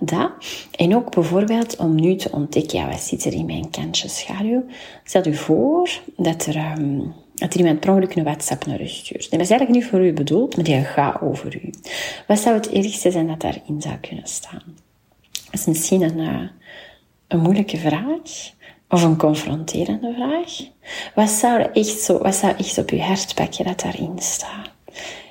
Dat. 0.00 0.30
En 0.70 0.96
ook 0.96 1.14
bijvoorbeeld 1.14 1.76
om 1.76 1.94
nu 1.94 2.16
te 2.16 2.32
ontdekken, 2.32 2.78
ja, 2.78 2.88
wat 2.88 3.00
zit 3.00 3.24
er 3.24 3.32
in 3.32 3.46
mijn 3.46 3.70
kantje 3.70 4.08
schaduw? 4.08 4.64
Stel 5.04 5.26
u 5.26 5.34
voor 5.34 5.90
dat 6.16 6.46
er, 6.46 6.56
um, 6.78 7.14
dat 7.34 7.54
iemand 7.54 7.80
per 7.80 7.90
ongeluk 7.90 8.14
een 8.14 8.24
WhatsApp 8.24 8.66
naar 8.66 8.80
u 8.80 8.88
stuurt. 8.88 9.30
Dat 9.30 9.40
is 9.40 9.50
eigenlijk 9.50 9.80
niet 9.80 9.90
voor 9.90 10.06
u 10.06 10.12
bedoeld, 10.12 10.56
maar 10.56 10.64
die 10.64 10.84
gaat 10.84 11.20
over 11.20 11.54
u. 11.54 11.70
Wat 12.26 12.38
zou 12.38 12.56
het 12.56 12.70
ergste 12.70 13.10
zijn 13.10 13.26
dat 13.26 13.40
daarin 13.40 13.82
zou 13.82 13.96
kunnen 13.96 14.26
staan? 14.26 14.62
Dat 15.30 15.60
is 15.60 15.66
misschien 15.66 16.02
een, 16.02 16.18
uh, 16.18 16.48
een 17.28 17.40
moeilijke 17.40 17.76
vraag. 17.76 18.54
Of 18.88 19.02
een 19.02 19.16
confronterende 19.16 20.12
vraag. 20.16 20.52
Wat 21.14 21.28
zou, 21.28 21.62
echt 21.72 22.00
zo, 22.00 22.18
wat 22.18 22.34
zou 22.34 22.54
echt 22.56 22.78
op 22.78 22.90
je 22.90 23.02
hart 23.02 23.36
dat 23.36 23.80
daarin 23.80 24.18
staat? 24.18 24.70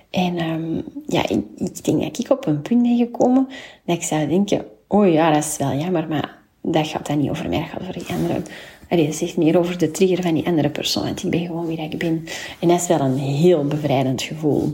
En 0.09 0.49
um, 0.49 0.83
ja, 1.07 1.21
ik, 1.21 1.43
ik, 1.55 1.83
denk 1.83 2.01
dat 2.01 2.19
ik 2.19 2.29
op 2.29 2.45
een 2.45 2.61
punt 2.61 2.81
ben 2.81 2.97
gekomen 2.97 3.47
dat 3.85 3.95
ik 3.95 4.03
zou 4.03 4.27
denken, 4.27 4.65
oh 4.87 5.11
ja, 5.11 5.31
dat 5.31 5.43
is 5.43 5.57
wel 5.57 5.73
jammer, 5.73 6.07
maar 6.07 6.37
dat 6.61 6.87
gaat 6.87 7.07
dan 7.07 7.19
niet 7.19 7.29
over 7.29 7.49
mij, 7.49 7.59
dat 7.59 7.67
gaat 7.69 7.81
over 7.81 7.93
die 7.93 8.15
andere. 8.15 8.41
Allee, 8.89 9.05
dat 9.05 9.15
zegt 9.15 9.37
meer 9.37 9.59
over 9.59 9.77
de 9.77 9.91
trigger 9.91 10.21
van 10.21 10.33
die 10.33 10.45
andere 10.45 10.69
persoon, 10.69 11.03
want 11.03 11.23
ik 11.23 11.29
ben 11.29 11.45
gewoon 11.45 11.65
wie 11.65 11.81
ik 11.81 11.97
ben. 11.97 12.25
En 12.59 12.67
dat 12.67 12.81
is 12.81 12.87
wel 12.87 12.99
een 12.99 13.17
heel 13.17 13.65
bevrijdend 13.65 14.21
gevoel. 14.21 14.71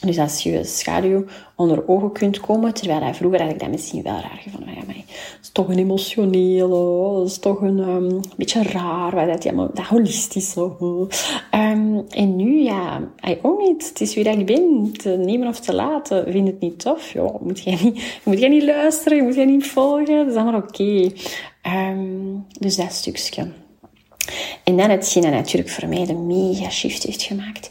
Dus 0.00 0.18
als 0.18 0.42
je 0.42 0.64
schaduw 0.64 1.24
onder 1.56 1.88
ogen 1.88 2.12
kunt 2.12 2.40
komen, 2.40 2.74
terwijl 2.74 3.00
hij 3.00 3.14
vroeger 3.14 3.42
had 3.42 3.50
ik 3.50 3.58
dat 3.58 3.70
misschien 3.70 4.02
wel 4.02 4.12
raar 4.12 4.40
gevonden. 4.42 4.74
Ja, 4.74 4.80
maar 4.86 4.94
het 4.94 5.38
is 5.42 5.50
toch 5.52 5.68
een 5.68 5.78
emotionele, 5.78 7.18
het 7.18 7.30
is 7.30 7.38
toch 7.38 7.60
een 7.60 7.78
um, 7.78 8.20
beetje 8.36 8.62
raar, 8.62 9.14
wat 9.14 9.26
dat, 9.26 9.42
ja, 9.42 9.52
maar 9.52 9.68
dat 9.74 9.84
holistisch. 9.84 10.56
Um, 10.56 12.04
en 12.08 12.36
nu, 12.36 12.62
ja, 12.62 13.00
I 13.28 13.38
own 13.42 13.62
it. 13.62 13.88
Het 13.88 14.00
is 14.00 14.14
wie 14.14 14.24
dat 14.24 14.38
ik 14.38 14.46
ben. 14.46 14.92
Te 14.92 15.08
nemen 15.08 15.48
of 15.48 15.60
te 15.60 15.74
laten, 15.74 16.32
vind 16.32 16.46
het 16.46 16.60
niet 16.60 16.80
tof. 16.80 17.12
Ja, 17.12 17.32
moet 17.40 17.60
jij 17.60 17.78
niet, 17.82 18.20
moet 18.22 18.38
jij 18.38 18.48
niet 18.48 18.64
luisteren, 18.64 19.24
moet 19.24 19.34
jij 19.34 19.44
niet 19.44 19.66
volgen, 19.66 20.16
dat 20.16 20.26
is 20.26 20.34
allemaal 20.34 20.60
oké. 20.60 20.82
Okay. 20.82 21.12
Um, 21.90 22.46
dus 22.58 22.76
dat 22.76 22.92
stukje. 22.92 23.48
En 24.64 24.76
dan 24.76 24.90
hetgeen 24.90 25.22
dat 25.22 25.32
natuurlijk 25.32 25.70
voor 25.70 25.88
mij 25.88 26.06
de 26.06 26.14
mega 26.14 26.70
shift 26.70 27.02
heeft 27.02 27.22
gemaakt, 27.22 27.70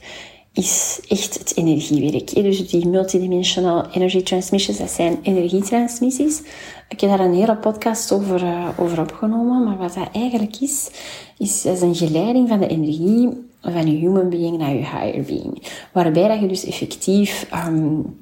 is 0.53 0.99
echt 1.07 1.39
het 1.39 1.57
energiewerk. 1.57 2.33
Dus 2.33 2.69
die 2.69 2.87
multidimensional 2.87 3.85
energy 3.91 4.23
transmissions, 4.23 4.77
dat 4.77 4.89
zijn 4.89 5.19
energietransmissies. 5.21 6.41
Ik 6.89 7.01
heb 7.01 7.09
daar 7.09 7.19
een 7.19 7.33
hele 7.33 7.57
podcast 7.57 8.11
over, 8.11 8.43
uh, 8.43 8.69
over 8.77 8.99
opgenomen, 8.99 9.63
maar 9.63 9.77
wat 9.77 9.93
dat 9.93 10.09
eigenlijk 10.13 10.59
is, 10.59 10.89
is, 11.37 11.65
is 11.65 11.81
een 11.81 11.95
geleiding 11.95 12.47
van 12.47 12.59
de 12.59 12.67
energie 12.67 13.29
van 13.61 13.91
je 13.91 13.97
human 13.97 14.29
being 14.29 14.57
naar 14.57 14.73
je 14.73 14.77
higher 14.77 15.23
being. 15.23 15.63
Waarbij 15.93 16.27
dat 16.27 16.39
je 16.39 16.47
dus 16.47 16.65
effectief 16.65 17.47
um, 17.67 18.17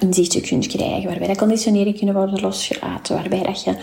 inzichten 0.00 0.42
kunt 0.42 0.66
krijgen, 0.66 1.08
waarbij 1.08 1.26
dat 1.26 1.36
conditionering 1.36 1.96
kunnen 1.96 2.14
worden 2.14 2.40
losgelaten, 2.40 3.14
waarbij 3.14 3.42
dat 3.42 3.64
je 3.64 3.74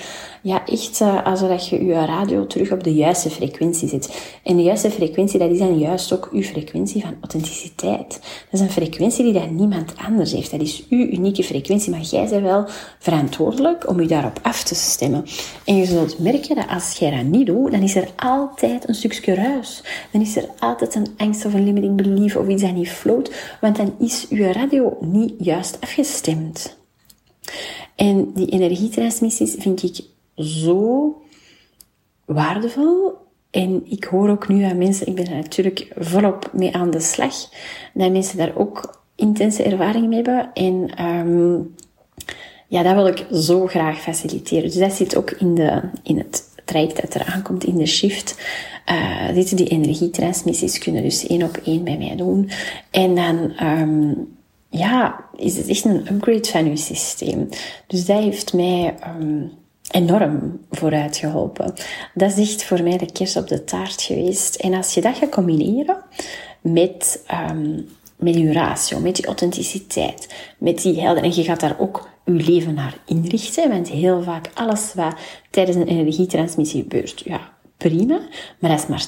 ja, 0.42 0.66
echt 0.66 1.00
uh, 1.02 1.26
alsof 1.26 1.70
je 1.70 1.86
je 1.86 2.06
radio 2.06 2.48
terug 2.48 2.72
op 2.72 2.84
de 2.84 2.94
juiste 2.94 3.30
frequentie 3.30 3.88
zet. 3.88 4.38
En 4.44 4.56
de 4.56 4.64
juiste 4.64 4.92
frequentie, 4.92 5.40
dat 5.40 5.52
is 5.52 5.58
dan 5.58 5.80
juist 5.80 6.14
ook 6.14 6.30
uw 6.32 6.42
frequentie 6.42 7.02
van 7.02 7.16
authenticiteit. 7.22 8.10
Dat 8.10 8.20
is 8.52 8.60
een 8.60 8.72
frequentie 8.72 9.24
die 9.24 9.34
dat 9.34 9.50
niemand 9.50 9.94
anders 10.06 10.32
heeft. 10.32 10.52
Dat 10.52 10.62
is 10.62 10.86
uw 10.90 11.06
unieke 11.06 11.44
frequentie, 11.44 11.92
maar 11.92 12.02
jij 12.02 12.28
bent 12.30 12.42
wel 12.42 12.66
verantwoordelijk 13.00 13.90
om 13.90 14.02
je 14.02 14.08
daarop 14.08 14.40
af 14.42 14.64
te 14.64 14.76
stemmen. 14.76 15.26
En 15.66 15.76
je 15.76 15.86
zult 15.86 16.20
merken 16.20 16.56
dat 16.56 16.68
als 16.70 16.98
jij 16.98 17.12
dat 17.12 17.24
niet 17.24 17.46
doet, 17.46 17.72
dan 17.72 17.82
is 17.82 17.96
er 17.96 18.08
altijd 18.16 18.88
een 18.88 18.96
stukje 18.96 19.34
ruis. 19.34 19.84
Dan 20.12 20.22
is 20.22 20.36
er 20.36 20.50
altijd 20.60 20.96
een 20.96 21.08
angst 21.18 21.46
of 21.46 21.54
een 21.54 21.64
limiting 21.64 21.96
belief 21.96 22.36
of 22.36 22.48
iets 22.48 22.62
dat 22.62 22.74
niet 22.74 22.90
floot, 22.90 23.32
want 23.62 23.76
dan 23.76 23.94
is 24.00 24.26
uw 24.30 24.52
radio 24.52 24.98
niet 25.00 25.34
juist 25.38 25.79
afgestemd. 25.80 26.78
En 27.96 28.34
die 28.34 28.50
energietransmissies 28.50 29.56
vind 29.60 29.84
ik 29.84 30.00
zo 30.36 31.22
waardevol. 32.26 33.14
En 33.52 33.82
ik 33.86 34.04
hoor 34.04 34.30
ook 34.30 34.48
nu 34.48 34.64
aan 34.64 34.78
mensen, 34.78 35.08
ik 35.08 35.16
ben 35.16 35.28
er 35.28 35.36
natuurlijk 35.36 35.88
volop 35.98 36.50
mee 36.54 36.76
aan 36.76 36.92
de 36.92 37.00
slag, 37.00 37.36
dat 37.94 38.12
mensen 38.12 38.38
daar 38.38 38.56
ook 38.56 39.02
intense 39.16 39.64
ervaring 39.64 40.08
mee 40.08 40.22
hebben. 40.22 40.54
En 40.54 41.06
um, 41.06 41.76
ja, 42.68 42.84
dat 42.84 42.94
wil 42.96 43.08
ik 43.08 43.26
zo 43.32 43.68
graag 43.68 44.02
faciliteren. 44.02 44.64
Dus 44.64 44.76
dat 44.76 44.94
zit 44.94 45.16
ook 45.16 45.32
in, 45.32 45.56
de, 45.56 45.82
in 46.04 46.18
het 46.18 46.44
traject 46.66 47.02
dat 47.02 47.14
er 47.14 47.26
aankomt 47.26 47.64
in 47.64 47.78
de 47.78 47.86
shift. 47.86 48.38
Uh, 48.92 49.46
die 49.56 49.68
energietransmissies 49.68 50.78
kunnen 50.78 51.04
dus 51.04 51.28
één 51.28 51.44
op 51.44 51.60
één 51.64 51.84
bij 51.84 51.98
mij 51.98 52.16
doen. 52.16 52.50
En 52.92 53.16
dan 53.16 53.66
um, 53.68 54.38
ja, 54.70 55.26
is 55.36 55.58
het 55.58 55.68
echt 55.68 55.86
een 55.86 56.14
upgrade 56.14 56.48
van 56.48 56.66
uw 56.66 56.76
systeem. 56.76 57.50
Dus 57.88 58.06
dat 58.06 58.20
heeft 58.20 58.54
mij 58.54 58.96
um, 59.20 59.52
enorm 59.92 60.60
vooruit 60.72 61.18
geholpen. 61.18 61.74
Dat 62.14 62.38
is 62.38 62.50
echt 62.50 62.64
voor 62.64 62.84
mij 62.84 62.98
de 62.98 63.12
kers 63.12 63.36
op 63.36 63.48
de 63.48 63.64
taart 63.64 64.02
geweest. 64.02 64.56
En 64.56 64.74
als 64.74 64.94
je 64.94 65.02
dat 65.02 65.18
gaat 65.18 65.30
combineren 65.30 65.98
met, 66.62 67.24
um, 67.52 67.88
met 68.16 68.36
je 68.36 68.52
ratio, 68.52 69.00
met 69.00 69.18
je 69.18 69.26
authenticiteit, 69.26 70.36
met 70.58 70.82
die 70.82 71.02
helden, 71.02 71.24
en 71.24 71.36
je 71.36 71.44
gaat 71.44 71.60
daar 71.60 71.80
ook 71.80 72.10
je 72.26 72.32
leven 72.32 72.74
naar 72.74 72.98
inrichten, 73.06 73.70
want 73.70 73.90
heel 73.90 74.24
vaak 74.24 74.52
alles 74.54 74.94
wat 74.94 75.16
tijdens 75.50 75.78
een 75.78 75.88
energietransmissie 75.88 76.82
gebeurt, 76.82 77.22
ja, 77.26 77.54
prima, 77.88 78.20
maar 78.60 78.70
dat 78.70 78.80
is 78.80 78.88
maar 78.88 79.06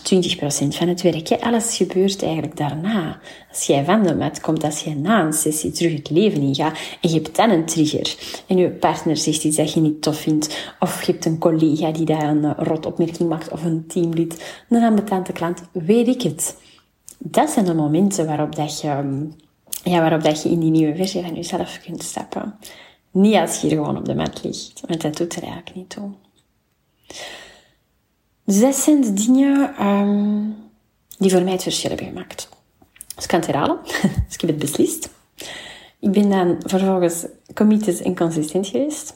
20% 0.66 0.78
van 0.78 0.88
het 0.88 1.02
werk. 1.02 1.32
Alles 1.32 1.78
gebeurt 1.78 2.24
eigenlijk 2.24 2.58
daarna. 2.58 3.20
Als 3.50 3.66
jij 3.66 3.84
van 3.84 4.04
de 4.04 4.16
mat 4.16 4.42
komt, 4.42 4.64
als 4.64 4.84
jij 4.84 4.94
na 4.94 5.26
een 5.26 5.34
sessie 5.34 5.72
terug 5.72 5.94
het 5.94 6.10
leven 6.10 6.42
ingaat 6.42 6.78
en 7.02 7.10
je 7.10 7.16
hebt 7.16 7.36
dan 7.36 7.50
een 7.50 7.66
trigger 7.66 8.16
en 8.48 8.58
je 8.58 8.70
partner 8.70 9.18
zegt 9.18 9.44
iets 9.44 9.58
dat 9.58 9.74
je 9.74 9.80
niet 9.80 10.02
tof 10.02 10.18
vindt, 10.18 10.74
of 10.80 11.04
je 11.04 11.12
hebt 11.12 11.26
een 11.26 11.38
collega 11.38 11.92
die 11.92 12.06
daar 12.06 12.30
een 12.30 12.54
rot 12.54 12.86
opmerking 12.86 13.30
maakt, 13.30 13.52
of 13.52 13.64
een 13.64 13.88
teamlid, 13.88 14.64
een 14.70 14.84
ambetante 14.84 15.32
klant, 15.32 15.62
weet 15.72 16.08
ik 16.08 16.22
het. 16.22 16.58
Dat 17.18 17.50
zijn 17.50 17.66
de 17.66 17.74
momenten 17.74 18.26
waarop, 18.26 18.56
dat 18.56 18.82
je, 18.82 19.28
ja, 19.84 20.00
waarop 20.00 20.24
dat 20.24 20.44
je 20.44 20.50
in 20.50 20.60
die 20.60 20.72
nieuwe 20.72 20.96
versie 20.96 21.22
van 21.22 21.36
jezelf 21.36 21.80
kunt 21.84 22.04
stappen. 22.04 22.56
Niet 23.12 23.36
als 23.36 23.62
je 23.62 23.68
hier 23.68 23.78
gewoon 23.78 23.98
op 23.98 24.06
de 24.06 24.16
mat 24.16 24.44
ligt, 24.44 24.82
want 24.88 25.02
dat 25.02 25.18
doet 25.18 25.36
er 25.36 25.44
eigenlijk 25.44 25.76
niet 25.76 25.90
toe. 25.90 26.10
Zes 28.46 28.84
zijn 28.84 29.02
de 29.02 29.14
dingen 29.14 29.86
um, 29.88 30.56
die 31.18 31.32
voor 31.32 31.42
mij 31.42 31.52
het 31.52 31.64
verschil 31.64 31.90
hebben 31.90 32.08
gemaakt. 32.08 32.50
Dus 33.16 33.24
ik 33.24 33.30
kan 33.30 33.40
het 33.40 33.48
herhalen. 33.48 33.80
dus 34.28 34.34
ik 34.34 34.42
heb 34.42 34.50
het 34.50 34.60
beslist. 34.60 35.10
Ik 36.00 36.12
ben 36.12 36.30
dan 36.30 36.56
vervolgens 36.66 37.26
committed 37.54 38.02
en 38.02 38.16
consistent 38.16 38.68
geweest. 38.68 39.14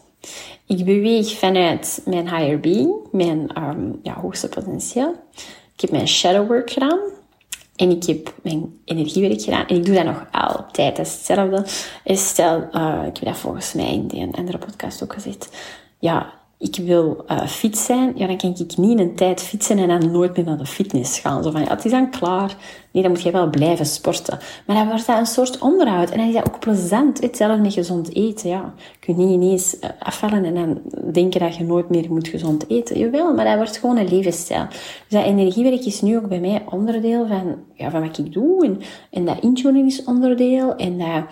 Ik 0.68 0.86
beweeg 0.86 1.38
vanuit 1.38 2.02
mijn 2.06 2.30
higher 2.30 2.60
being, 2.60 2.94
mijn 3.12 3.64
um, 3.64 4.00
ja, 4.04 4.14
hoogste 4.14 4.50
potentieel. 4.50 5.16
Ik 5.74 5.82
heb 5.82 5.92
mijn 5.92 6.08
shadow 6.08 6.48
work 6.48 6.72
gedaan. 6.72 7.00
En 7.76 7.90
ik 7.90 8.04
heb 8.04 8.34
mijn 8.42 8.80
energiewerk 8.86 9.42
gedaan. 9.42 9.68
En 9.68 9.76
ik 9.76 9.86
doe 9.86 9.96
dat 9.96 10.06
nog 10.06 10.26
altijd. 10.32 10.96
Dat 10.96 11.06
is 11.06 11.14
hetzelfde. 11.14 11.64
Stel, 12.06 12.68
uh, 12.72 13.04
ik 13.08 13.18
heb 13.18 13.26
dat 13.26 13.38
volgens 13.38 13.74
mij 13.74 13.94
in 13.94 14.22
een 14.22 14.34
andere 14.34 14.58
podcast 14.58 15.04
ook 15.04 15.14
gezegd. 15.14 15.50
Ja, 16.00 16.34
ik 16.58 16.76
wil 16.76 17.26
uh, 17.28 17.48
fit 17.48 17.78
zijn, 17.78 18.14
ja, 18.16 18.28
dan 18.28 18.38
kan 18.38 18.56
ik 18.58 18.78
niet 18.78 19.00
een 19.00 19.16
tijd 19.16 19.42
fietsen 19.42 19.78
en 19.78 19.88
dan 19.88 20.12
nooit 20.12 20.36
meer 20.36 20.46
naar 20.46 20.58
de 20.58 20.66
fitness 20.66 21.20
gaan. 21.20 21.44
Zo 21.44 21.52
van, 21.52 21.62
ja, 21.62 21.68
het 21.68 21.86
is 21.86 21.92
dan 21.92 22.10
klaar. 22.10 22.56
Nee, 22.92 23.04
dan 23.04 23.12
moet 23.12 23.22
je 23.22 23.32
wel 23.32 23.50
blijven 23.50 23.86
sporten. 23.86 24.40
Maar 24.66 24.76
dan 24.76 24.88
wordt 24.88 25.08
dat 25.08 25.18
een 25.18 25.26
soort 25.26 25.60
onderhoud. 25.60 26.10
En 26.10 26.18
dan 26.18 26.28
is 26.28 26.34
dat 26.34 26.48
ook 26.48 26.60
plezant. 26.60 27.22
Hetzelfde 27.22 27.62
met 27.62 27.74
gezond 27.74 28.16
eten, 28.16 28.50
ja. 28.50 28.74
Je 28.78 29.00
kunt 29.00 29.18
niet 29.18 29.30
ineens 29.30 29.76
uh, 29.76 29.90
afvallen 30.00 30.46
en 30.46 30.56
dan 30.56 30.82
denken 31.14 31.40
dat 31.40 31.56
je 31.56 31.64
nooit 31.64 31.90
meer 31.90 32.12
moet 32.12 32.28
gezond 32.28 32.70
eten. 32.70 33.00
Jawel, 33.00 33.34
maar 33.34 33.46
dat 33.46 33.56
wordt 33.56 33.78
gewoon 33.78 33.98
een 33.98 34.10
levensstijl. 34.10 34.66
Dus 34.68 35.20
dat 35.20 35.24
energiewerk 35.24 35.86
is 35.86 36.02
nu 36.02 36.18
ook 36.18 36.28
bij 36.28 36.40
mij 36.40 36.64
onderdeel 36.70 37.28
van, 37.28 37.56
ja, 37.74 37.90
van 37.90 38.02
wat 38.02 38.18
ik 38.18 38.34
doe. 38.34 38.66
En, 38.66 38.82
en 39.12 39.26
dat 39.26 39.40
intuning 39.40 39.88
is 39.88 40.04
onderdeel. 40.04 40.76
En 40.76 40.98
dat 40.98 41.24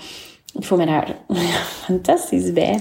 ik 0.53 0.63
voel 0.63 0.77
me 0.77 0.85
daar 0.85 1.15
fantastisch 1.87 2.53
bij. 2.53 2.79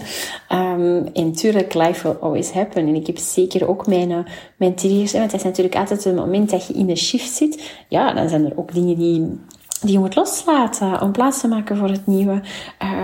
Um, 0.52 1.06
en 1.12 1.32
tuurlijk, 1.32 1.74
life 1.74 2.08
will 2.08 2.16
always 2.20 2.50
happen. 2.50 2.86
En 2.86 2.94
ik 2.94 3.06
heb 3.06 3.18
zeker 3.18 3.68
ook 3.68 3.86
mijn, 3.86 4.10
uh, 4.10 4.18
mijn 4.56 4.74
triggers. 4.74 5.12
Want 5.12 5.24
het 5.24 5.40
is 5.40 5.46
natuurlijk 5.46 5.76
altijd 5.76 6.04
een 6.04 6.14
moment 6.14 6.50
dat 6.50 6.66
je 6.66 6.74
in 6.74 6.90
een 6.90 6.96
shift 6.96 7.30
zit. 7.30 7.74
Ja, 7.88 8.12
dan 8.12 8.28
zijn 8.28 8.44
er 8.44 8.58
ook 8.58 8.74
dingen 8.74 8.96
die 8.96 9.38
die 9.82 9.92
je 9.92 9.98
moet 9.98 10.14
loslaten 10.14 11.00
om 11.00 11.12
plaats 11.12 11.40
te 11.40 11.48
maken 11.48 11.76
voor 11.76 11.88
het 11.88 12.06
nieuwe. 12.06 12.40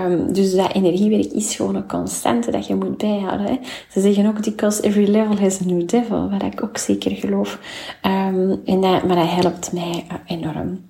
Um, 0.07 0.33
dus 0.33 0.54
dat 0.54 0.72
energiewerk 0.72 1.33
is 1.33 1.57
gewoon 1.57 1.74
een 1.74 1.88
constante 1.88 2.50
dat 2.50 2.66
je 2.66 2.74
moet 2.74 2.96
bijhouden. 2.96 3.59
Ze 3.90 4.00
zeggen 4.00 4.26
ook 4.26 4.42
dikwijls, 4.42 4.81
every 4.81 5.11
level 5.11 5.37
has 5.37 5.61
a 5.61 5.64
new 5.64 5.88
devil, 5.88 6.31
wat 6.31 6.42
ik 6.42 6.62
ook 6.62 6.78
zeker 6.78 7.11
geloof. 7.11 7.59
Um, 8.02 8.61
en 8.64 8.81
dat, 8.81 9.04
maar 9.04 9.16
dat 9.16 9.31
helpt 9.31 9.72
mij 9.72 10.07
uh, 10.09 10.38
enorm. 10.38 10.81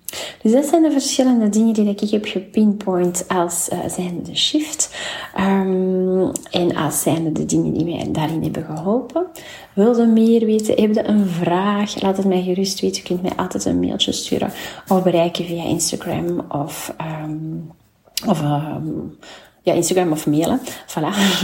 Dus 0.42 0.52
dat 0.52 0.64
zijn 0.64 0.82
de 0.82 0.90
verschillende 0.90 1.48
dingen 1.48 1.74
die 1.74 1.88
ik 1.88 2.10
heb 2.10 2.24
gepinpoint 2.24 3.24
als 3.28 3.68
uh, 3.72 3.78
zijnde 3.88 4.22
de 4.22 4.36
shift. 4.36 4.94
Um, 5.38 6.32
en 6.50 6.76
als 6.76 7.02
zijnde 7.02 7.32
de 7.32 7.44
dingen 7.44 7.72
die 7.72 7.84
mij 7.84 8.08
daarin 8.12 8.42
hebben 8.42 8.64
geholpen. 8.64 9.26
Wilde 9.74 10.06
meer 10.06 10.46
weten? 10.46 10.80
Heb 10.80 10.94
je 10.94 11.04
een 11.04 11.26
vraag? 11.26 12.02
Laat 12.02 12.16
het 12.16 12.26
mij 12.26 12.42
gerust 12.42 12.80
weten. 12.80 13.02
Je 13.02 13.08
kunt 13.08 13.22
mij 13.22 13.32
altijd 13.36 13.64
een 13.64 13.80
mailtje 13.80 14.12
sturen 14.12 14.52
of 14.88 15.02
bereiken 15.02 15.44
via 15.44 15.64
Instagram 15.64 16.44
of, 16.48 16.94
um, 17.24 17.70
of 18.26 18.42
um, 18.42 19.16
ja, 19.62 19.72
Instagram 19.72 20.12
of 20.12 20.26
mailen. 20.26 20.60
Voilà. 20.86 21.40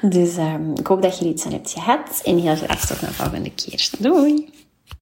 dus 0.16 0.36
ik 0.74 0.86
hoop 0.86 1.02
dat 1.02 1.18
je 1.18 1.28
iets 1.28 1.46
aan 1.46 1.52
hebt 1.52 1.70
gehad. 1.70 2.20
En 2.24 2.38
heel 2.38 2.56
graag 2.56 2.86
tot 2.86 3.02
een 3.02 3.12
volgende 3.12 3.50
keer. 3.50 3.90
Doei! 3.98 4.48